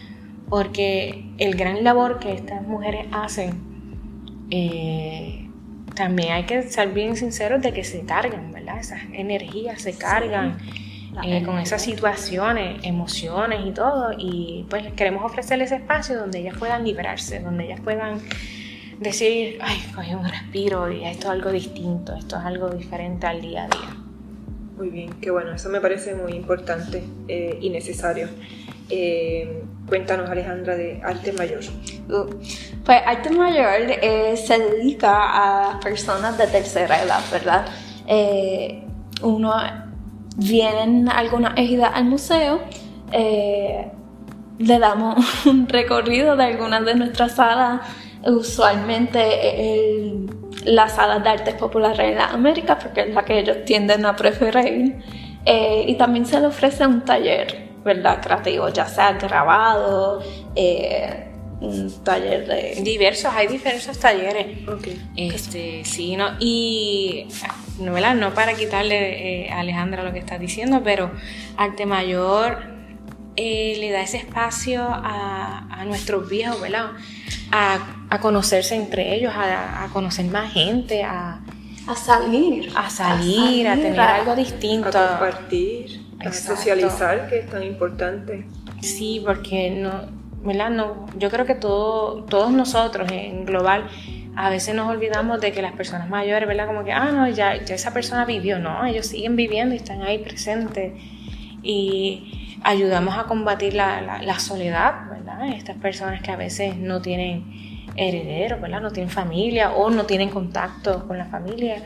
Porque 0.49 1.25
el 1.37 1.55
gran 1.55 1.83
labor 1.83 2.19
que 2.19 2.33
estas 2.33 2.61
mujeres 2.63 3.05
hacen, 3.11 4.47
eh, 4.51 5.47
también 5.95 6.33
hay 6.33 6.43
que 6.45 6.63
ser 6.63 6.89
bien 6.89 7.15
sinceros 7.15 7.61
de 7.61 7.73
que 7.73 7.83
se 7.83 8.01
cargan, 8.01 8.51
¿verdad? 8.51 8.79
Esas 8.79 9.01
energías 9.13 9.81
se 9.81 9.97
cargan 9.97 10.57
eh, 11.23 11.43
con 11.43 11.59
esas 11.59 11.81
situaciones, 11.81 12.83
emociones 12.83 13.61
y 13.65 13.71
todo, 13.71 14.11
y 14.17 14.65
pues 14.69 14.91
queremos 14.93 15.23
ofrecerles 15.23 15.71
espacio 15.71 16.17
donde 16.17 16.39
ellas 16.39 16.55
puedan 16.57 16.83
liberarse, 16.83 17.39
donde 17.39 17.65
ellas 17.65 17.81
puedan 17.81 18.19
decir, 18.99 19.57
ay, 19.61 19.77
cogí 19.95 20.13
un 20.13 20.27
respiro 20.27 20.91
y 20.91 21.05
esto 21.05 21.27
es 21.27 21.31
algo 21.31 21.51
distinto, 21.51 22.15
esto 22.15 22.37
es 22.37 22.45
algo 22.45 22.69
diferente 22.69 23.27
al 23.27 23.41
día 23.41 23.65
a 23.65 23.67
día. 23.67 23.97
Muy 24.77 24.89
bien, 24.89 25.09
qué 25.21 25.31
bueno, 25.31 25.53
eso 25.53 25.69
me 25.69 25.81
parece 25.81 26.15
muy 26.15 26.33
importante 26.33 27.03
eh, 27.27 27.57
y 27.61 27.69
necesario. 27.69 28.29
Eh, 28.89 29.63
cuéntanos, 29.89 30.29
Alejandra, 30.29 30.75
de 30.75 31.01
Arte 31.03 31.33
Mayor. 31.33 31.61
Uh, 32.07 32.29
pues 32.85 33.01
Arte 33.05 33.29
Mayor 33.31 33.97
eh, 34.01 34.37
se 34.37 34.59
dedica 34.59 35.73
a 35.73 35.79
personas 35.79 36.37
de 36.37 36.47
tercera 36.47 37.01
edad, 37.01 37.21
¿verdad? 37.31 37.65
Eh, 38.07 38.83
uno 39.21 39.53
vienen 40.37 41.09
algunas 41.09 41.57
ejidas 41.57 41.91
al 41.93 42.05
museo, 42.05 42.61
le 43.11 44.79
damos 44.79 45.17
un 45.45 45.67
recorrido 45.67 46.35
de 46.35 46.43
algunas 46.43 46.85
de 46.85 46.95
nuestras 46.95 47.33
salas, 47.33 47.81
usualmente 48.25 50.29
las 50.65 50.93
salas 50.93 51.23
de 51.23 51.29
artes 51.29 51.55
populares 51.55 51.99
en 51.99 52.15
la 52.15 52.27
América, 52.27 52.79
porque 52.79 53.01
es 53.01 53.13
la 53.13 53.25
que 53.25 53.39
ellos 53.39 53.57
tienden 53.65 54.05
a 54.05 54.15
preferir, 54.15 54.99
y 55.45 55.95
también 55.95 56.25
se 56.25 56.39
le 56.39 56.47
ofrece 56.47 56.87
un 56.87 57.01
taller 57.01 57.68
¿verdad? 57.83 58.21
Creativo, 58.21 58.69
ya 58.69 58.85
sea 58.85 59.13
grabado, 59.13 60.21
eh, 60.55 61.29
un 61.61 62.03
taller 62.03 62.47
de... 62.47 62.81
Diversos, 62.81 63.33
hay 63.33 63.47
diversos 63.47 63.99
talleres. 63.99 64.59
Este, 65.15 65.83
sí, 65.83 66.15
no, 66.15 66.31
y 66.39 67.27
no, 67.79 68.13
no 68.15 68.33
para 68.33 68.53
quitarle 68.53 69.45
eh, 69.45 69.51
a 69.51 69.59
Alejandra 69.59 70.03
lo 70.03 70.13
que 70.13 70.19
está 70.19 70.37
diciendo, 70.37 70.81
pero 70.83 71.11
Arte 71.57 71.85
Mayor 71.85 72.63
eh, 73.35 73.77
le 73.79 73.91
da 73.91 74.01
ese 74.01 74.17
espacio 74.17 74.83
a, 74.83 75.67
a 75.69 75.85
nuestros 75.85 76.29
viejos, 76.29 76.59
¿verdad? 76.61 76.91
A, 77.51 78.19
conocerse 78.21 78.75
entre 78.75 79.15
ellos, 79.15 79.33
a, 79.35 79.87
conocer 79.93 80.25
más 80.25 80.51
gente, 80.51 81.03
a, 81.03 81.41
a 81.87 81.95
salir. 81.95 82.71
A 82.75 82.89
salir, 82.89 83.67
a, 83.67 83.75
tener 83.75 83.99
algo 83.99 84.35
distinto. 84.35 84.89
A 84.89 85.09
compartir 85.09 86.08
socializar, 86.31 87.29
que 87.29 87.39
es 87.39 87.49
tan 87.49 87.63
importante. 87.63 88.45
Sí, 88.81 89.21
porque 89.25 89.71
no, 89.71 90.07
¿verdad? 90.43 90.69
No, 90.69 91.05
yo 91.17 91.29
creo 91.29 91.45
que 91.45 91.55
todo, 91.55 92.23
todos 92.25 92.51
nosotros 92.51 93.11
en 93.11 93.45
global 93.45 93.87
a 94.35 94.49
veces 94.49 94.73
nos 94.73 94.87
olvidamos 94.87 95.41
de 95.41 95.51
que 95.51 95.61
las 95.61 95.73
personas 95.73 96.09
mayores, 96.09 96.47
¿verdad? 96.47 96.67
Como 96.67 96.83
que, 96.83 96.93
ah, 96.93 97.11
no, 97.11 97.27
ya, 97.27 97.61
ya 97.63 97.75
esa 97.75 97.93
persona 97.93 98.25
vivió, 98.25 98.57
no, 98.59 98.85
ellos 98.85 99.07
siguen 99.07 99.35
viviendo 99.35 99.75
y 99.75 99.77
están 99.77 100.01
ahí 100.01 100.19
presentes. 100.19 100.93
y 101.61 102.35
ayudamos 102.63 103.17
a 103.17 103.23
combatir 103.23 103.73
la, 103.73 104.21
la, 104.21 104.39
soledad, 104.39 105.09
¿verdad? 105.09 105.49
Estas 105.49 105.77
personas 105.77 106.21
que 106.21 106.31
a 106.31 106.35
veces 106.35 106.77
no 106.77 107.01
tienen 107.01 107.85
herederos, 107.95 108.61
¿verdad? 108.61 108.81
No 108.81 108.91
tienen 108.91 109.09
familia 109.09 109.71
o 109.71 109.89
no 109.89 110.05
tienen 110.05 110.29
contacto 110.29 111.07
con 111.07 111.17
la 111.17 111.25
familia. 111.25 111.83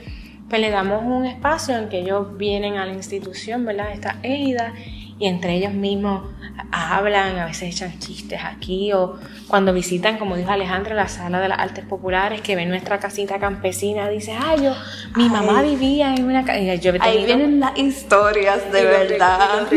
Pues 0.53 0.61
le 0.61 0.69
damos 0.69 1.01
un 1.03 1.25
espacio 1.25 1.75
en 1.75 1.89
que 1.89 2.01
ellos 2.01 2.37
vienen 2.37 2.77
a 2.77 2.85
la 2.85 2.93
institución, 2.93 3.65
¿verdad? 3.65 3.87
Esta 3.91 4.17
égida 4.21 4.71
y 5.17 5.25
entre 5.25 5.55
ellos 5.55 5.73
mismos 5.73 6.29
hablan, 6.71 7.39
a 7.39 7.45
veces 7.45 7.73
echan 7.73 7.97
chistes 7.97 8.39
aquí 8.43 8.93
o 8.93 9.15
cuando 9.47 9.73
visitan, 9.73 10.19
como 10.19 10.35
dijo 10.35 10.51
Alejandra, 10.51 10.93
la 10.93 11.07
sala 11.07 11.39
de 11.39 11.47
las 11.47 11.57
artes 11.57 11.83
populares, 11.83 12.41
que 12.41 12.55
ven 12.55 12.69
nuestra 12.69 12.99
casita 12.99 13.39
campesina, 13.39 14.07
dice, 14.09 14.37
ay, 14.39 14.65
yo, 14.65 14.75
mi 15.15 15.27
mamá 15.27 15.63
vivía 15.63 16.13
en 16.13 16.25
una 16.25 16.45
casa. 16.45 16.59
Ahí 17.01 17.25
vienen 17.25 17.59
las 17.59 17.75
historias, 17.75 18.71
de 18.71 18.85
verdad. 18.85 19.67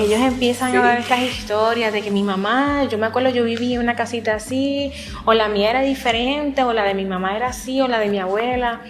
Ellos 0.00 0.20
empiezan 0.20 0.74
a 0.74 0.82
ver 0.82 0.98
estas 0.98 1.22
historias 1.22 1.92
de 1.92 2.02
que 2.02 2.10
mi 2.10 2.24
mamá, 2.24 2.82
yo 2.90 2.98
me 2.98 3.06
acuerdo, 3.06 3.30
yo 3.30 3.44
vivía 3.44 3.76
en 3.76 3.82
una 3.82 3.94
casita 3.94 4.34
así, 4.34 4.90
o 5.24 5.32
la 5.32 5.48
mía 5.48 5.70
era 5.70 5.82
diferente, 5.82 6.64
o 6.64 6.72
la 6.72 6.82
de 6.82 6.94
mi 6.94 7.04
mamá 7.04 7.36
era 7.36 7.50
así, 7.50 7.80
o 7.80 7.86
la 7.86 8.00
de 8.00 8.08
mi 8.08 8.18
abuela. 8.18 8.80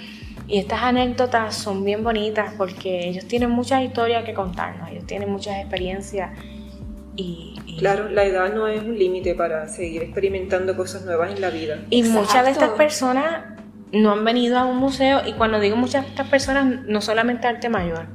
Y 0.48 0.58
estas 0.58 0.82
anécdotas 0.82 1.54
son 1.54 1.84
bien 1.84 2.02
bonitas 2.02 2.54
porque 2.56 3.06
ellos 3.06 3.26
tienen 3.26 3.50
muchas 3.50 3.82
historias 3.82 4.24
que 4.24 4.32
contarnos, 4.32 4.90
ellos 4.90 5.06
tienen 5.06 5.30
muchas 5.30 5.58
experiencias 5.58 6.30
y, 7.16 7.54
Claro, 7.78 8.08
la 8.08 8.24
edad 8.24 8.52
no 8.52 8.66
es 8.66 8.82
un 8.82 8.98
límite 8.98 9.34
para 9.34 9.68
seguir 9.68 10.02
experimentando 10.02 10.76
cosas 10.76 11.04
nuevas 11.04 11.32
en 11.32 11.40
la 11.40 11.50
vida. 11.50 11.78
Y 11.90 12.02
muchas 12.02 12.44
de 12.44 12.50
estas 12.50 12.70
personas 12.70 13.44
no 13.92 14.12
han 14.12 14.24
venido 14.24 14.58
a 14.58 14.64
un 14.64 14.78
museo 14.78 15.20
y 15.26 15.32
cuando 15.34 15.60
digo 15.60 15.76
muchas 15.76 16.04
de 16.04 16.10
estas 16.10 16.28
personas, 16.28 16.84
no 16.86 17.00
solamente 17.00 17.46
arte 17.46 17.68
mayor, 17.68 18.06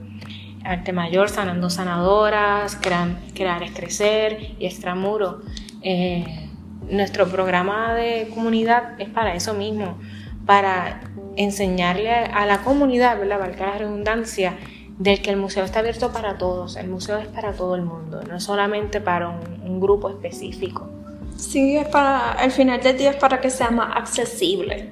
arte 0.63 0.92
mayor, 0.92 1.30
sanando 1.30 1.70
sanadoras, 1.70 2.78
crear, 2.82 3.10
crear 3.34 3.63
es 3.63 3.72
crecer 3.72 4.56
y 4.60 4.66
extramuro. 4.66 5.42
Eh, 5.82 6.50
nuestro 6.90 7.28
programa 7.28 7.94
de 7.94 8.30
comunidad 8.34 9.00
es 9.00 9.10
para 9.10 9.34
eso 9.36 9.54
mismo, 9.54 9.98
para 10.46 11.02
enseñarle 11.36 12.12
a 12.12 12.46
la 12.46 12.62
comunidad, 12.63 13.20
¿verdad? 13.20 13.40
Valga 13.40 13.68
la 13.68 13.78
redundancia, 13.78 14.58
de 14.98 15.22
que 15.22 15.32
el 15.32 15.38
museo 15.38 15.63
está 15.63 15.80
abierto 15.80 16.12
para 16.12 16.38
todos, 16.38 16.75
el 16.75 16.88
museo 16.88 17.18
es 17.18 17.28
para 17.28 17.54
todo 17.54 17.75
el 17.75 17.82
mundo, 17.82 18.22
no 18.24 18.40
solamente 18.40 19.02
para 19.02 19.30
un, 19.30 19.80
grupo 19.80 20.10
específico. 20.10 20.88
Sí, 21.36 21.75
es 21.75 21.88
para, 21.88 22.34
al 22.34 22.52
final 22.52 22.80
del 22.82 22.98
día 22.98 23.10
es 23.10 23.16
para 23.18 23.42
que 23.42 23.50
sea 23.50 23.70
más 23.70 23.98
accesible 23.98 24.92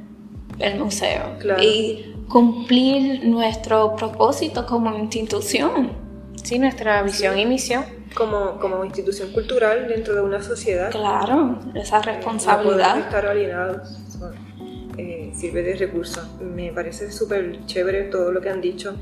el 0.60 0.80
museo 0.80 1.38
y 1.62 2.14
cumplir 2.28 3.24
nuestro 3.26 3.96
propósito 3.96 4.66
como 4.66 4.98
institución. 4.98 5.92
Sí, 6.44 6.60
nuestra 6.60 7.04
visión 7.04 7.38
y 7.38 7.46
misión. 7.46 7.86
Como, 8.16 8.60
como 8.60 8.84
institución 8.84 9.32
cultural 9.32 9.88
dentro 9.88 10.14
de 10.16 10.22
una 10.22 10.42
sociedad. 10.42 10.92
Claro, 10.92 11.60
esa 11.76 12.02
responsabilidad. 12.02 12.96
No 12.96 13.02
estar 13.04 13.26
alienados. 13.28 13.98
Eh, 15.02 15.32
sirve 15.34 15.64
de 15.64 15.76
recurso. 15.76 16.22
Me 16.40 16.72
parece 16.72 17.12
súper 17.12 17.66
chévere 17.66 18.04
todo 18.04 18.32
lo 18.32 18.40
que 18.40 18.50
han 18.50 18.62
dicho. 18.62 18.96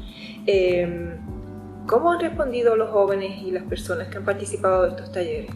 Eh, 0.48 1.18
¿Cómo 1.88 2.12
han 2.12 2.20
respondido 2.20 2.76
los 2.76 2.90
jóvenes 2.90 3.42
y 3.42 3.52
las 3.52 3.64
personas 3.64 4.08
que 4.08 4.18
han 4.18 4.24
participado 4.24 4.84
de 4.84 4.90
estos 4.90 5.12
talleres? 5.12 5.52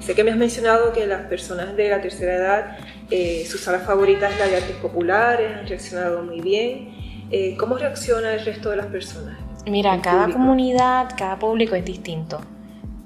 Sé 0.00 0.14
que 0.14 0.24
me 0.24 0.30
has 0.32 0.36
mencionado 0.36 0.92
que 0.92 1.06
las 1.06 1.26
personas 1.26 1.76
de 1.76 1.90
la 1.90 2.00
tercera 2.00 2.34
edad, 2.34 2.78
eh, 3.10 3.44
su 3.46 3.58
sala 3.58 3.80
favorita 3.80 4.28
es 4.28 4.38
la 4.38 4.46
de 4.46 4.56
artes 4.56 4.76
populares, 4.76 5.54
han 5.56 5.66
reaccionado 5.66 6.22
muy 6.22 6.40
bien. 6.40 7.28
Eh, 7.30 7.56
¿Cómo 7.58 7.76
reacciona 7.76 8.32
el 8.32 8.44
resto 8.44 8.70
de 8.70 8.76
las 8.76 8.86
personas? 8.86 9.38
Mira, 9.66 10.00
cada 10.00 10.32
comunidad, 10.32 11.10
cada 11.16 11.38
público 11.38 11.76
es 11.76 11.84
distinto. 11.84 12.40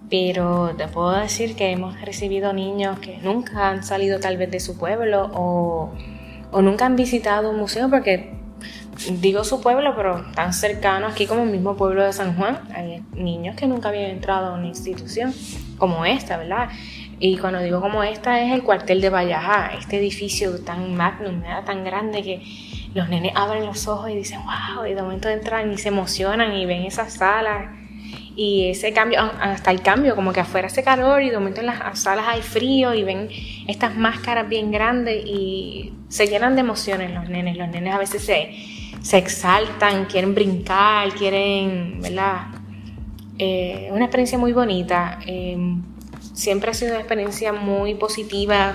Pero 0.09 0.75
te 0.79 0.87
puedo 0.87 1.13
decir 1.13 1.57
que 1.57 1.73
hemos 1.73 2.01
recibido 2.01 2.53
niños 2.53 3.01
que 3.01 3.19
nunca 3.19 3.69
han 3.69 3.83
salido 3.83 4.21
tal 4.21 4.37
vez 4.37 4.51
de 4.51 4.61
su 4.61 4.79
pueblo 4.79 5.29
o 5.35 5.93
o 6.55 6.63
nunca 6.63 6.87
han 6.87 6.95
visitado 6.95 7.51
un 7.51 7.59
museo 7.59 7.91
porque 7.91 8.31
digo 9.21 9.43
su 9.43 9.61
pueblo, 9.61 9.93
pero 9.97 10.25
tan 10.37 10.53
cercano 10.53 11.09
aquí 11.09 11.27
como 11.27 11.43
el 11.43 11.51
mismo 11.51 11.77
pueblo 11.77 12.05
de 12.05 12.13
San 12.13 12.37
Juan, 12.37 12.61
hay 12.73 13.03
niños 13.13 13.57
que 13.57 13.67
nunca 13.67 13.89
habían 13.89 14.11
entrado 14.11 14.47
a 14.47 14.53
una 14.53 14.69
institución 14.69 15.35
como 15.79 16.07
esta, 16.07 16.37
¿verdad? 16.37 16.69
Y 17.19 17.39
cuando 17.39 17.59
digo 17.59 17.81
como 17.81 18.05
esta 18.05 18.41
es 18.41 18.53
el 18.53 18.63
cuartel 18.63 19.01
de 19.01 19.11
Vallajá, 19.11 19.73
este 19.77 19.99
edificio 19.99 20.63
tan 20.63 20.95
magnum, 20.95 21.43
tan 21.67 21.83
grande 21.83 22.23
que 22.23 22.41
los 22.95 23.09
nenes 23.09 23.33
abren 23.35 23.67
los 23.67 23.89
ojos 23.89 24.11
y 24.11 24.15
dicen, 24.15 24.39
wow, 24.45 24.87
y 24.87 24.95
de 24.95 25.03
momento 25.03 25.29
entran 25.29 25.73
y 25.73 25.77
se 25.77 25.89
emocionan 25.89 26.53
y 26.53 26.67
ven 26.67 26.85
esas 26.85 27.15
salas 27.15 27.84
y 28.37 28.71
ese 28.71 28.93
cambio, 28.93 29.21
hasta 29.21 29.71
el 29.71 29.81
cambio, 29.83 30.17
como 30.17 30.33
que 30.33 30.41
afuera 30.41 30.67
hace 30.67 30.83
calor 30.83 31.23
y 31.23 31.31
de 31.31 31.39
momento 31.39 31.61
en 31.61 31.67
las 31.67 32.01
salas 32.01 32.27
hay 32.29 32.43
frío 32.43 32.93
y 32.93 33.05
ven 33.05 33.29
estas 33.69 33.97
máscaras 33.97 34.49
bien 34.49 34.73
grandes 34.73 35.25
y 35.25 35.93
se 36.09 36.27
llenan 36.27 36.57
de 36.57 36.63
emociones 36.63 37.13
los 37.13 37.29
nenes. 37.29 37.57
Los 37.57 37.69
nenes 37.69 37.95
a 37.95 37.99
veces 37.99 38.25
se, 38.25 38.51
se 39.01 39.19
exaltan, 39.19 40.07
quieren 40.07 40.35
brincar, 40.35 41.13
quieren, 41.15 42.01
¿verdad? 42.01 42.47
Eh, 43.39 43.89
una 43.93 44.07
experiencia 44.07 44.39
muy 44.39 44.53
bonita. 44.53 45.21
Em, 45.27 45.83
siempre 46.33 46.71
ha 46.71 46.75
sido 46.75 46.93
una 46.93 47.01
experiencia 47.01 47.53
muy 47.53 47.95
positiva 47.95 48.75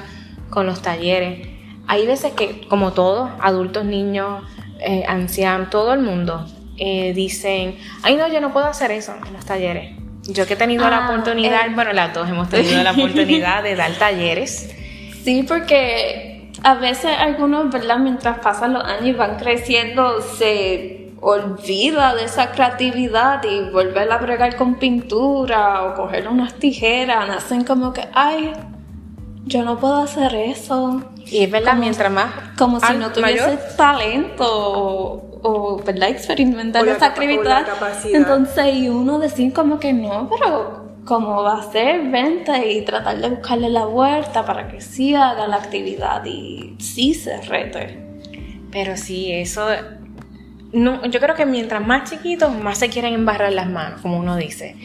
con 0.49 0.67
los 0.67 0.81
talleres. 0.81 1.47
Hay 1.87 2.05
veces 2.05 2.31
que, 2.33 2.61
como 2.69 2.93
todos, 2.93 3.29
adultos, 3.41 3.83
niños, 3.83 4.43
eh, 4.79 5.03
ancianos, 5.05 5.69
todo 5.69 5.93
el 5.93 5.99
mundo, 5.99 6.45
eh, 6.79 7.13
dicen, 7.13 7.77
ay 8.03 8.15
no, 8.15 8.27
yo 8.27 8.39
no 8.41 8.53
puedo 8.53 8.65
hacer 8.65 8.91
eso 8.91 9.13
en 9.27 9.33
los 9.33 9.45
talleres. 9.45 9.95
Yo 10.23 10.45
que 10.45 10.53
he 10.53 10.57
tenido 10.57 10.89
la 10.89 11.05
ah, 11.05 11.09
oportunidad, 11.09 11.67
eh. 11.67 11.71
bueno, 11.73 11.91
las 11.93 12.13
dos 12.13 12.29
hemos 12.29 12.49
tenido 12.49 12.81
la 12.83 12.91
oportunidad 12.97 13.63
de 13.63 13.75
dar 13.75 13.91
talleres. 13.93 14.73
Sí, 15.23 15.43
porque 15.43 16.51
a 16.63 16.75
veces 16.75 17.11
algunos, 17.17 17.69
¿verdad? 17.69 17.97
Mientras 17.97 18.39
pasan 18.39 18.73
los 18.73 18.83
años 18.83 19.07
y 19.07 19.13
van 19.13 19.37
creciendo, 19.37 20.21
se 20.21 21.11
olvida 21.21 22.15
de 22.15 22.23
esa 22.23 22.51
creatividad 22.51 23.43
y 23.43 23.69
volver 23.71 24.09
a 24.11 24.17
bregar 24.17 24.55
con 24.55 24.75
pintura 24.75 25.83
o 25.83 25.95
coger 25.95 26.27
unas 26.27 26.53
tijeras, 26.53 27.29
hacen 27.29 27.65
como 27.65 27.91
que, 27.91 28.07
ay, 28.13 28.53
yo 29.45 29.63
no 29.63 29.79
puedo 29.79 29.97
hacer 29.97 30.33
eso. 30.35 31.01
Y 31.25 31.43
es 31.43 31.51
verdad, 31.51 31.75
mientras 31.75 32.11
más. 32.11 32.31
Como 32.57 32.79
si 32.79 32.93
no 32.93 33.11
tuviese 33.11 33.59
talento 33.75 35.28
o, 35.41 35.77
¿verdad? 35.77 36.09
experimentar 36.09 36.87
esa 36.87 37.07
actividad. 37.07 37.65
Entonces, 38.05 38.75
y 38.75 38.89
uno 38.89 39.19
decir 39.19 39.53
como 39.53 39.79
que 39.79 39.93
no, 39.93 40.29
pero 40.29 40.89
como 41.05 41.43
va 41.43 41.59
a 41.59 41.71
ser, 41.71 42.09
vente 42.09 42.71
y 42.71 42.83
tratar 42.83 43.17
de 43.19 43.29
buscarle 43.29 43.69
la 43.69 43.85
vuelta 43.85 44.45
para 44.45 44.67
que 44.67 44.81
sí 44.81 45.15
haga 45.15 45.47
la 45.47 45.57
actividad 45.57 46.23
y 46.25 46.75
sí 46.79 47.13
se 47.13 47.41
rete. 47.41 47.99
Pero 48.71 48.95
sí, 48.97 49.31
eso. 49.31 49.67
No, 50.71 51.03
yo 51.07 51.19
creo 51.19 51.35
que 51.35 51.45
mientras 51.45 51.85
más 51.85 52.09
chiquitos, 52.09 52.53
más 52.53 52.77
se 52.77 52.89
quieren 52.89 53.15
embarrar 53.15 53.51
las 53.53 53.67
manos, 53.67 54.01
como 54.01 54.19
uno 54.19 54.35
dice. 54.35 54.75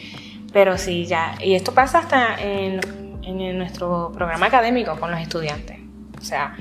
Pero 0.51 0.77
sí, 0.77 1.05
ya. 1.05 1.35
Y 1.41 1.53
esto 1.53 1.73
pasa 1.73 1.99
hasta 1.99 2.41
en, 2.41 2.79
en 3.21 3.57
nuestro 3.57 4.11
programa 4.11 4.47
académico 4.47 4.99
con 4.99 5.11
los 5.11 5.19
estudiantes. 5.19 5.77
O 6.17 6.23
sea, 6.23 6.55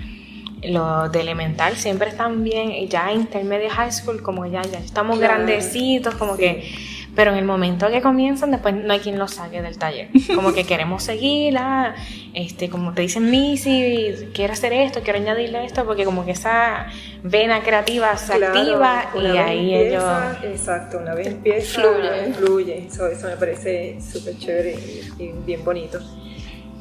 los 0.68 1.10
de 1.12 1.20
elemental 1.20 1.76
siempre 1.76 2.08
están 2.08 2.42
bien, 2.42 2.88
ya 2.88 3.12
intermedia 3.12 3.70
high 3.70 3.92
school, 3.92 4.22
como 4.22 4.46
ya, 4.46 4.62
ya 4.62 4.78
estamos 4.78 5.18
grandecitos, 5.18 6.14
como 6.14 6.36
que, 6.36 6.72
pero 7.14 7.30
en 7.32 7.38
el 7.38 7.44
momento 7.44 7.88
que 7.90 8.00
comienzan, 8.00 8.50
después 8.50 8.74
no 8.74 8.92
hay 8.92 9.00
quien 9.00 9.18
los 9.18 9.34
saque 9.34 9.62
del 9.62 9.78
taller. 9.78 10.08
Como 10.34 10.52
que 10.52 10.64
queremos 10.64 11.02
seguirla, 11.02 11.94
este, 12.32 12.68
como 12.68 12.92
te 12.92 13.02
dicen, 13.02 13.30
Missy, 13.30 14.30
quiero 14.34 14.52
hacer 14.52 14.72
esto, 14.72 15.00
quiero 15.02 15.20
añadirle 15.20 15.64
esto, 15.64 15.84
porque 15.84 16.04
como 16.04 16.24
que 16.24 16.32
esa 16.32 16.86
vena 17.22 17.62
creativa 17.62 18.16
se 18.16 18.34
activa 18.34 19.10
y 19.14 19.26
ahí 19.36 19.74
ellos. 19.74 20.04
Exacto, 20.42 20.98
una 20.98 21.14
vez 21.14 21.28
empieza, 21.28 21.80
fluye. 21.80 22.32
fluye. 22.34 22.86
Eso, 22.88 23.06
eso 23.06 23.28
me 23.28 23.36
parece 23.36 23.98
súper 24.00 24.36
chévere 24.38 24.76
y, 25.18 25.32
bien 25.46 25.64
bonito. 25.64 26.00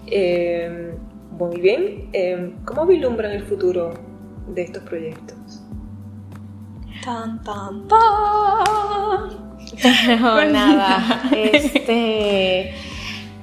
Eh, 0.08 0.94
muy 1.38 1.60
bien. 1.60 2.10
Em, 2.14 2.64
¿Cómo 2.66 2.86
vislumbran 2.86 3.32
el 3.32 3.44
futuro 3.44 3.94
de 4.48 4.64
estos 4.64 4.84
proyectos? 4.84 5.64
Tan, 7.04 7.44
tan, 7.44 7.88
tan. 7.88 9.44
No, 10.22 10.46
nada. 10.46 11.24
Este, 11.32 12.74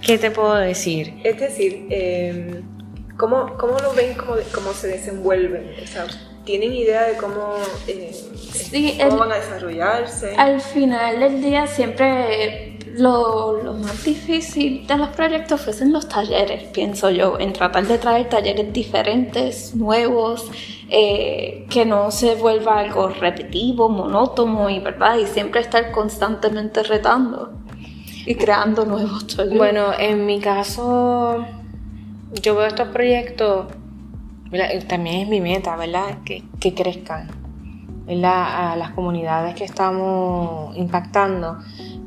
¿Qué 0.00 0.18
te 0.18 0.30
puedo 0.30 0.54
decir? 0.54 1.20
Es 1.24 1.38
decir, 1.40 1.86
em, 1.90 2.62
¿cómo, 3.16 3.56
¿cómo, 3.58 3.78
lo 3.78 3.92
ven, 3.94 4.14
cómo, 4.14 4.34
cómo 4.54 4.72
se 4.72 4.88
desenvuelven? 4.88 5.70
O 5.82 5.86
sea, 5.86 6.06
¿Tienen 6.44 6.72
idea 6.72 7.02
de 7.06 7.16
cómo, 7.16 7.56
eh, 7.86 8.10
cómo 9.04 9.18
van 9.18 9.32
a 9.32 9.36
desarrollarse? 9.36 10.34
Al 10.36 10.60
final 10.60 11.20
del 11.20 11.42
día 11.42 11.66
siempre 11.66 12.69
lo, 12.96 13.74
más 13.74 14.04
difícil 14.04 14.86
de 14.86 14.96
los 14.96 15.08
proyectos 15.10 15.60
fuesen 15.60 15.92
los 15.92 16.08
talleres, 16.08 16.64
pienso 16.68 17.10
yo, 17.10 17.38
en 17.38 17.52
tratar 17.52 17.86
de 17.86 17.98
traer 17.98 18.28
talleres 18.28 18.72
diferentes, 18.72 19.74
nuevos, 19.74 20.50
eh, 20.88 21.66
que 21.70 21.84
no 21.84 22.10
se 22.10 22.34
vuelva 22.34 22.78
algo 22.78 23.08
repetitivo, 23.08 23.88
monótono 23.88 24.68
y 24.70 24.80
verdad, 24.80 25.18
y 25.18 25.26
siempre 25.26 25.60
estar 25.60 25.90
constantemente 25.90 26.82
retando. 26.82 27.52
y 28.26 28.34
creando 28.34 28.84
nuevos 28.84 29.26
talleres. 29.26 29.56
Bueno, 29.56 29.92
en 29.98 30.26
mi 30.26 30.40
caso, 30.40 31.46
yo 32.42 32.54
veo 32.54 32.66
estos 32.66 32.88
proyectos, 32.88 33.66
también 34.88 35.22
es 35.22 35.28
mi 35.28 35.40
meta, 35.40 35.74
¿verdad? 35.76 36.18
Que, 36.24 36.44
que 36.60 36.74
crezcan, 36.74 37.39
¿verdad? 38.10 38.72
A 38.72 38.76
las 38.76 38.90
comunidades 38.90 39.54
que 39.54 39.62
estamos 39.62 40.76
impactando. 40.76 41.58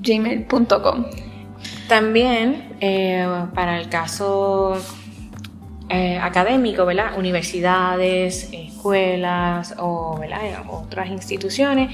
gmail.com. 0.00 1.06
También 1.88 2.76
eh, 2.80 3.26
para 3.54 3.78
el 3.78 3.88
caso 3.88 4.76
eh, 5.88 6.18
académico, 6.18 6.84
¿verdad? 6.86 7.18
Universidades, 7.18 8.48
escuelas 8.52 9.74
o 9.78 10.20
otras 10.68 11.10
instituciones, 11.10 11.90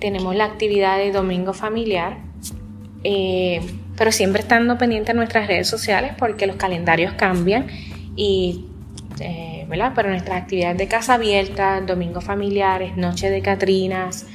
tenemos 0.00 0.34
la 0.34 0.44
actividad 0.44 0.98
de 0.98 1.12
domingo 1.12 1.54
familiar, 1.54 2.18
pero 3.96 4.12
siempre 4.12 4.42
estando 4.42 4.76
pendiente 4.76 5.12
en 5.12 5.16
nuestras 5.16 5.46
redes 5.46 5.68
sociales 5.68 6.12
porque 6.18 6.46
los 6.46 6.56
calendarios 6.56 7.14
cambian 7.14 7.68
y 8.16 8.66
¿verdad? 9.68 9.92
Pero 9.94 10.10
nuestras 10.10 10.42
actividades 10.42 10.76
de 10.76 10.86
casa 10.86 11.14
abierta, 11.14 11.80
domingos 11.80 12.24
familiares, 12.24 12.96
noche 12.98 13.30
de 13.30 13.40
Catrinas 13.40 14.26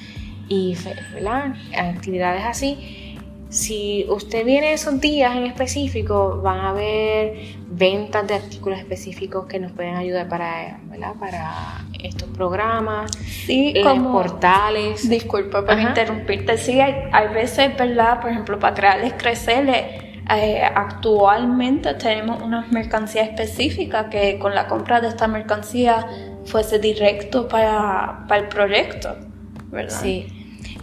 y 0.50 0.76
¿verdad? 1.13 1.54
actividades 1.78 2.43
así. 2.43 3.07
Si 3.50 4.06
usted 4.10 4.46
viene 4.46 4.74
esos 4.74 5.00
días 5.00 5.36
en 5.36 5.46
específico, 5.46 6.42
van 6.44 6.60
a 6.60 6.70
haber 6.70 7.56
ventas 7.68 8.28
de 8.28 8.36
artículos 8.36 8.80
específicos 8.80 9.46
que 9.46 9.60
nos 9.60 9.72
pueden 9.72 9.96
ayudar 9.96 10.28
para, 10.28 10.80
¿verdad? 10.86 11.14
para 11.20 11.86
estos 12.04 12.30
programas, 12.30 13.12
sí, 13.16 13.74
como 13.84 14.12
portales. 14.12 15.10
Disculpa 15.10 15.66
por 15.66 15.80
interrumpirte. 15.80 16.58
Sí, 16.58 16.80
hay, 16.82 16.96
hay 17.12 17.34
veces, 17.34 17.78
¿verdad? 17.78 18.20
Por 18.20 18.32
ejemplo, 18.32 18.60
para 18.60 18.76
crearles 18.76 19.14
crecerles 19.14 20.08
eh, 20.30 20.62
actualmente 20.62 21.94
tenemos 21.94 22.42
una 22.42 22.68
mercancía 22.70 23.24
específica 23.24 24.10
que 24.10 24.38
con 24.38 24.54
la 24.54 24.68
compra 24.68 25.00
de 25.00 25.08
esta 25.08 25.28
mercancía 25.28 26.06
fuese 26.44 26.80
directo 26.80 27.48
para, 27.48 28.26
para 28.28 28.42
el 28.42 28.48
proyecto, 28.50 29.16
¿verdad? 29.70 30.02
Sí. 30.02 30.37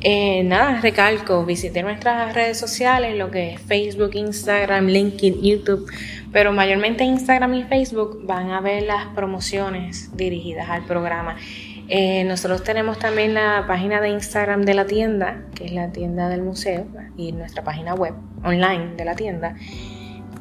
Eh, 0.07 0.45
nada, 0.45 0.83
recalco, 0.83 1.47
visité 1.47 1.83
nuestras 1.83 2.35
redes 2.35 2.59
sociales, 2.59 3.17
lo 3.17 3.31
que 3.31 3.55
es 3.55 3.61
Facebook, 3.63 4.11
Instagram, 4.13 4.85
LinkedIn, 4.85 5.41
YouTube, 5.41 5.91
pero 6.31 6.53
mayormente 6.53 7.05
Instagram 7.05 7.55
y 7.55 7.63
Facebook 7.63 8.21
van 8.23 8.51
a 8.51 8.61
ver 8.61 8.83
las 8.83 9.07
promociones 9.15 10.15
dirigidas 10.15 10.69
al 10.69 10.85
programa. 10.85 11.37
Eh, 11.89 12.23
nosotros 12.25 12.63
tenemos 12.63 12.99
también 12.99 13.33
la 13.33 13.65
página 13.67 14.03
de 14.03 14.11
Instagram 14.11 14.67
de 14.67 14.75
la 14.75 14.85
tienda, 14.85 15.43
que 15.55 15.65
es 15.65 15.73
la 15.73 15.91
tienda 15.91 16.29
del 16.29 16.43
museo, 16.43 16.87
y 17.17 17.33
nuestra 17.33 17.65
página 17.65 17.95
web 17.95 18.13
online 18.45 18.97
de 18.97 19.07
la 19.07 19.17
tienda, 19.17 19.57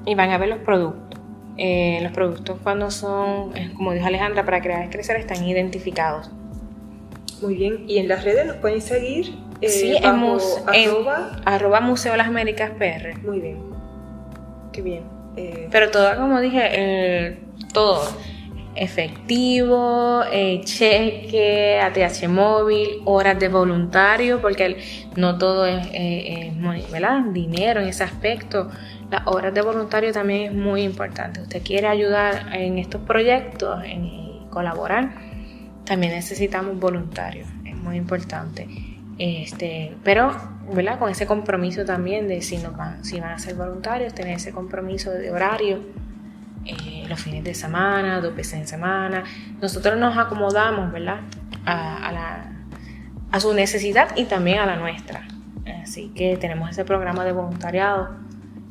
y 0.06 0.14
van 0.14 0.32
a 0.32 0.38
ver 0.38 0.50
los 0.50 0.60
productos. 0.60 1.22
Eh, 1.56 2.00
los 2.02 2.12
productos 2.12 2.60
cuando 2.64 2.92
son, 2.92 3.54
como 3.78 3.94
dijo 3.94 4.08
Alejandra, 4.08 4.44
para 4.44 4.60
crear 4.60 4.84
y 4.84 4.90
crecer 4.90 5.16
están 5.16 5.46
identificados. 5.46 6.30
Muy 7.42 7.56
bien, 7.56 7.86
y 7.88 8.00
en 8.00 8.10
las 8.10 8.26
redes 8.26 8.46
nos 8.46 8.58
pueden 8.58 8.82
seguir. 8.82 9.34
Sí, 9.70 9.96
en, 9.96 10.06
arroba, 10.06 11.42
arroba 11.46 11.82
Museo 11.82 12.16
Las 12.16 12.28
Américas 12.28 12.72
PR. 12.78 13.18
Muy 13.24 13.40
bien, 13.40 13.60
qué 14.72 14.82
bien. 14.82 15.04
Pero 15.72 15.90
todo, 15.90 16.16
como 16.16 16.40
dije, 16.40 17.40
todo 17.74 18.02
efectivo, 18.76 20.24
eh, 20.32 20.62
cheque, 20.64 21.80
ATH 21.80 22.28
móvil, 22.28 23.02
horas 23.06 23.40
de 23.40 23.50
voluntario, 23.50 24.42
porque 24.42 24.78
no 25.16 25.38
todo 25.38 25.66
es, 25.66 25.88
eh, 25.94 26.54
¿verdad? 26.92 27.22
dinero 27.32 27.82
en 27.82 27.90
ese 27.90 28.04
aspecto. 28.04 28.70
las 29.12 29.28
horas 29.28 29.54
de 29.54 29.62
voluntario 29.62 30.12
también 30.12 30.42
es 30.44 30.54
muy 30.54 30.82
importante. 30.82 31.42
Usted 31.42 31.62
quiere 31.62 31.88
ayudar 31.88 32.50
en 32.54 32.80
estos 32.80 33.02
proyectos, 33.02 33.84
en 33.86 34.48
colaborar, 34.50 35.14
también 35.86 36.14
necesitamos 36.14 36.80
voluntarios, 36.80 37.48
es 37.66 37.76
muy 37.76 37.98
importante. 37.98 38.68
Este, 39.18 39.96
pero, 40.04 40.32
¿verdad? 40.74 41.00
Con 41.00 41.10
ese 41.10 41.26
compromiso 41.28 41.86
también 41.86 42.28
de 42.28 42.42
si, 42.42 42.58
nos 42.58 42.76
van, 42.76 43.04
si 43.06 43.20
van 43.20 43.32
a 43.32 43.40
ser 43.40 43.56
voluntarios, 43.56 44.14
tener 44.14 44.38
ese 44.38 44.52
compromiso 44.52 45.12
de 45.12 45.32
horario, 45.32 45.82
eh, 46.66 47.06
los 47.08 47.20
fines 47.22 47.44
de 47.44 47.54
semana, 47.54 48.22
dos 48.22 48.36
veces 48.36 48.54
en 48.54 48.68
semana. 48.68 49.24
Nosotros 49.62 49.98
nos 49.98 50.18
acomodamos, 50.18 50.92
¿verdad? 50.92 51.22
A, 51.66 52.12
la, 52.12 52.54
a 53.32 53.40
su 53.40 53.54
necesidad 53.54 54.16
y 54.16 54.26
también 54.26 54.60
a 54.60 54.66
la 54.66 54.76
nuestra. 54.76 55.28
Así 55.82 56.10
que 56.16 56.38
tenemos 56.38 56.70
ese 56.70 56.86
programa 56.86 57.24
de 57.26 57.34
voluntariado 57.34 58.10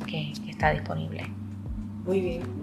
que, 0.06 0.32
está 0.48 0.70
disponible. 0.70 1.28
Muy 2.04 2.20
bien. 2.20 2.61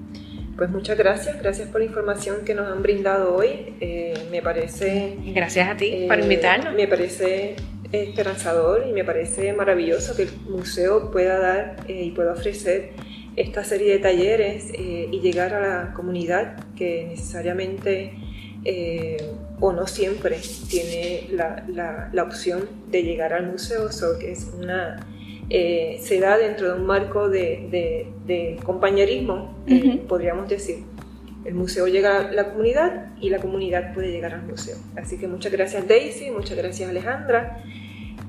Pues 0.59 0.71
muchas 0.71 0.97
gracias, 0.97 1.41
gracias 1.41 1.69
por 1.69 1.79
la 1.79 1.87
información 1.87 2.43
que 2.43 2.53
nos 2.53 2.67
han 2.67 2.83
brindado 2.83 3.33
hoy. 3.33 3.75
Eh, 3.79 4.13
me 4.29 4.41
parece... 4.41 5.15
Gracias 5.27 5.69
a 5.69 5.77
ti 5.77 6.03
por 6.05 6.19
eh, 6.19 6.23
invitarnos. 6.23 6.73
Me 6.73 6.85
parece 6.85 7.55
esperanzador 7.93 8.85
y 8.85 8.91
me 8.91 9.05
parece 9.05 9.53
maravilloso 9.53 10.17
que 10.17 10.23
el 10.23 10.31
museo 10.49 11.11
pueda 11.11 11.39
dar 11.39 11.77
eh, 11.87 12.03
y 12.03 12.11
pueda 12.11 12.33
ofrecer 12.33 12.89
esta 13.37 13.63
serie 13.63 13.93
de 13.93 13.99
talleres 13.99 14.65
y 14.77 15.21
llegar 15.21 15.53
a 15.53 15.61
la 15.61 15.93
comunidad 15.93 16.57
que 16.75 17.05
necesariamente 17.07 18.15
o 19.61 19.71
no 19.71 19.87
siempre 19.87 20.41
tiene 20.69 21.29
la, 21.31 22.09
la, 22.11 22.23
opción 22.23 22.67
de 22.91 23.03
llegar 23.03 23.31
al 23.31 23.49
museo, 23.49 23.85
o 23.85 24.19
que 24.19 24.33
es 24.33 24.51
una 24.59 25.07
eh, 25.49 25.99
se 26.01 26.19
da 26.19 26.37
dentro 26.37 26.73
de 26.73 26.79
un 26.79 26.85
marco 26.85 27.29
de, 27.29 28.59
compañerismo, 28.63 29.55
eh, 29.67 30.01
podríamos 30.07 30.47
decir. 30.47 30.83
El 31.45 31.55
museo 31.55 31.87
llega 31.87 32.19
a 32.19 32.31
la 32.31 32.51
comunidad 32.51 33.13
y 33.19 33.29
la 33.29 33.39
comunidad 33.39 33.93
puede 33.93 34.11
llegar 34.11 34.33
al 34.33 34.43
museo. 34.43 34.75
Así 34.95 35.17
que 35.17 35.27
muchas 35.27 35.51
gracias 35.51 35.87
Daisy, 35.87 36.31
muchas 36.31 36.57
gracias 36.57 36.89
Alejandra. 36.89 37.63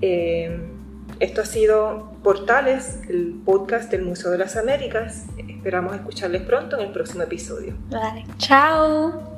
Eh, 0.00 0.59
esto 1.18 1.42
ha 1.42 1.44
sido 1.44 2.12
Portales, 2.22 3.00
el 3.09 3.35
podcast 3.44 3.90
del 3.90 4.02
Museo 4.02 4.30
de 4.30 4.38
las 4.38 4.56
Américas. 4.56 5.26
Esperamos 5.37 5.94
escucharles 5.94 6.42
pronto 6.42 6.78
en 6.78 6.87
el 6.87 6.92
próximo 6.92 7.22
episodio. 7.22 7.74
Vale, 7.90 8.24
chao. 8.38 9.29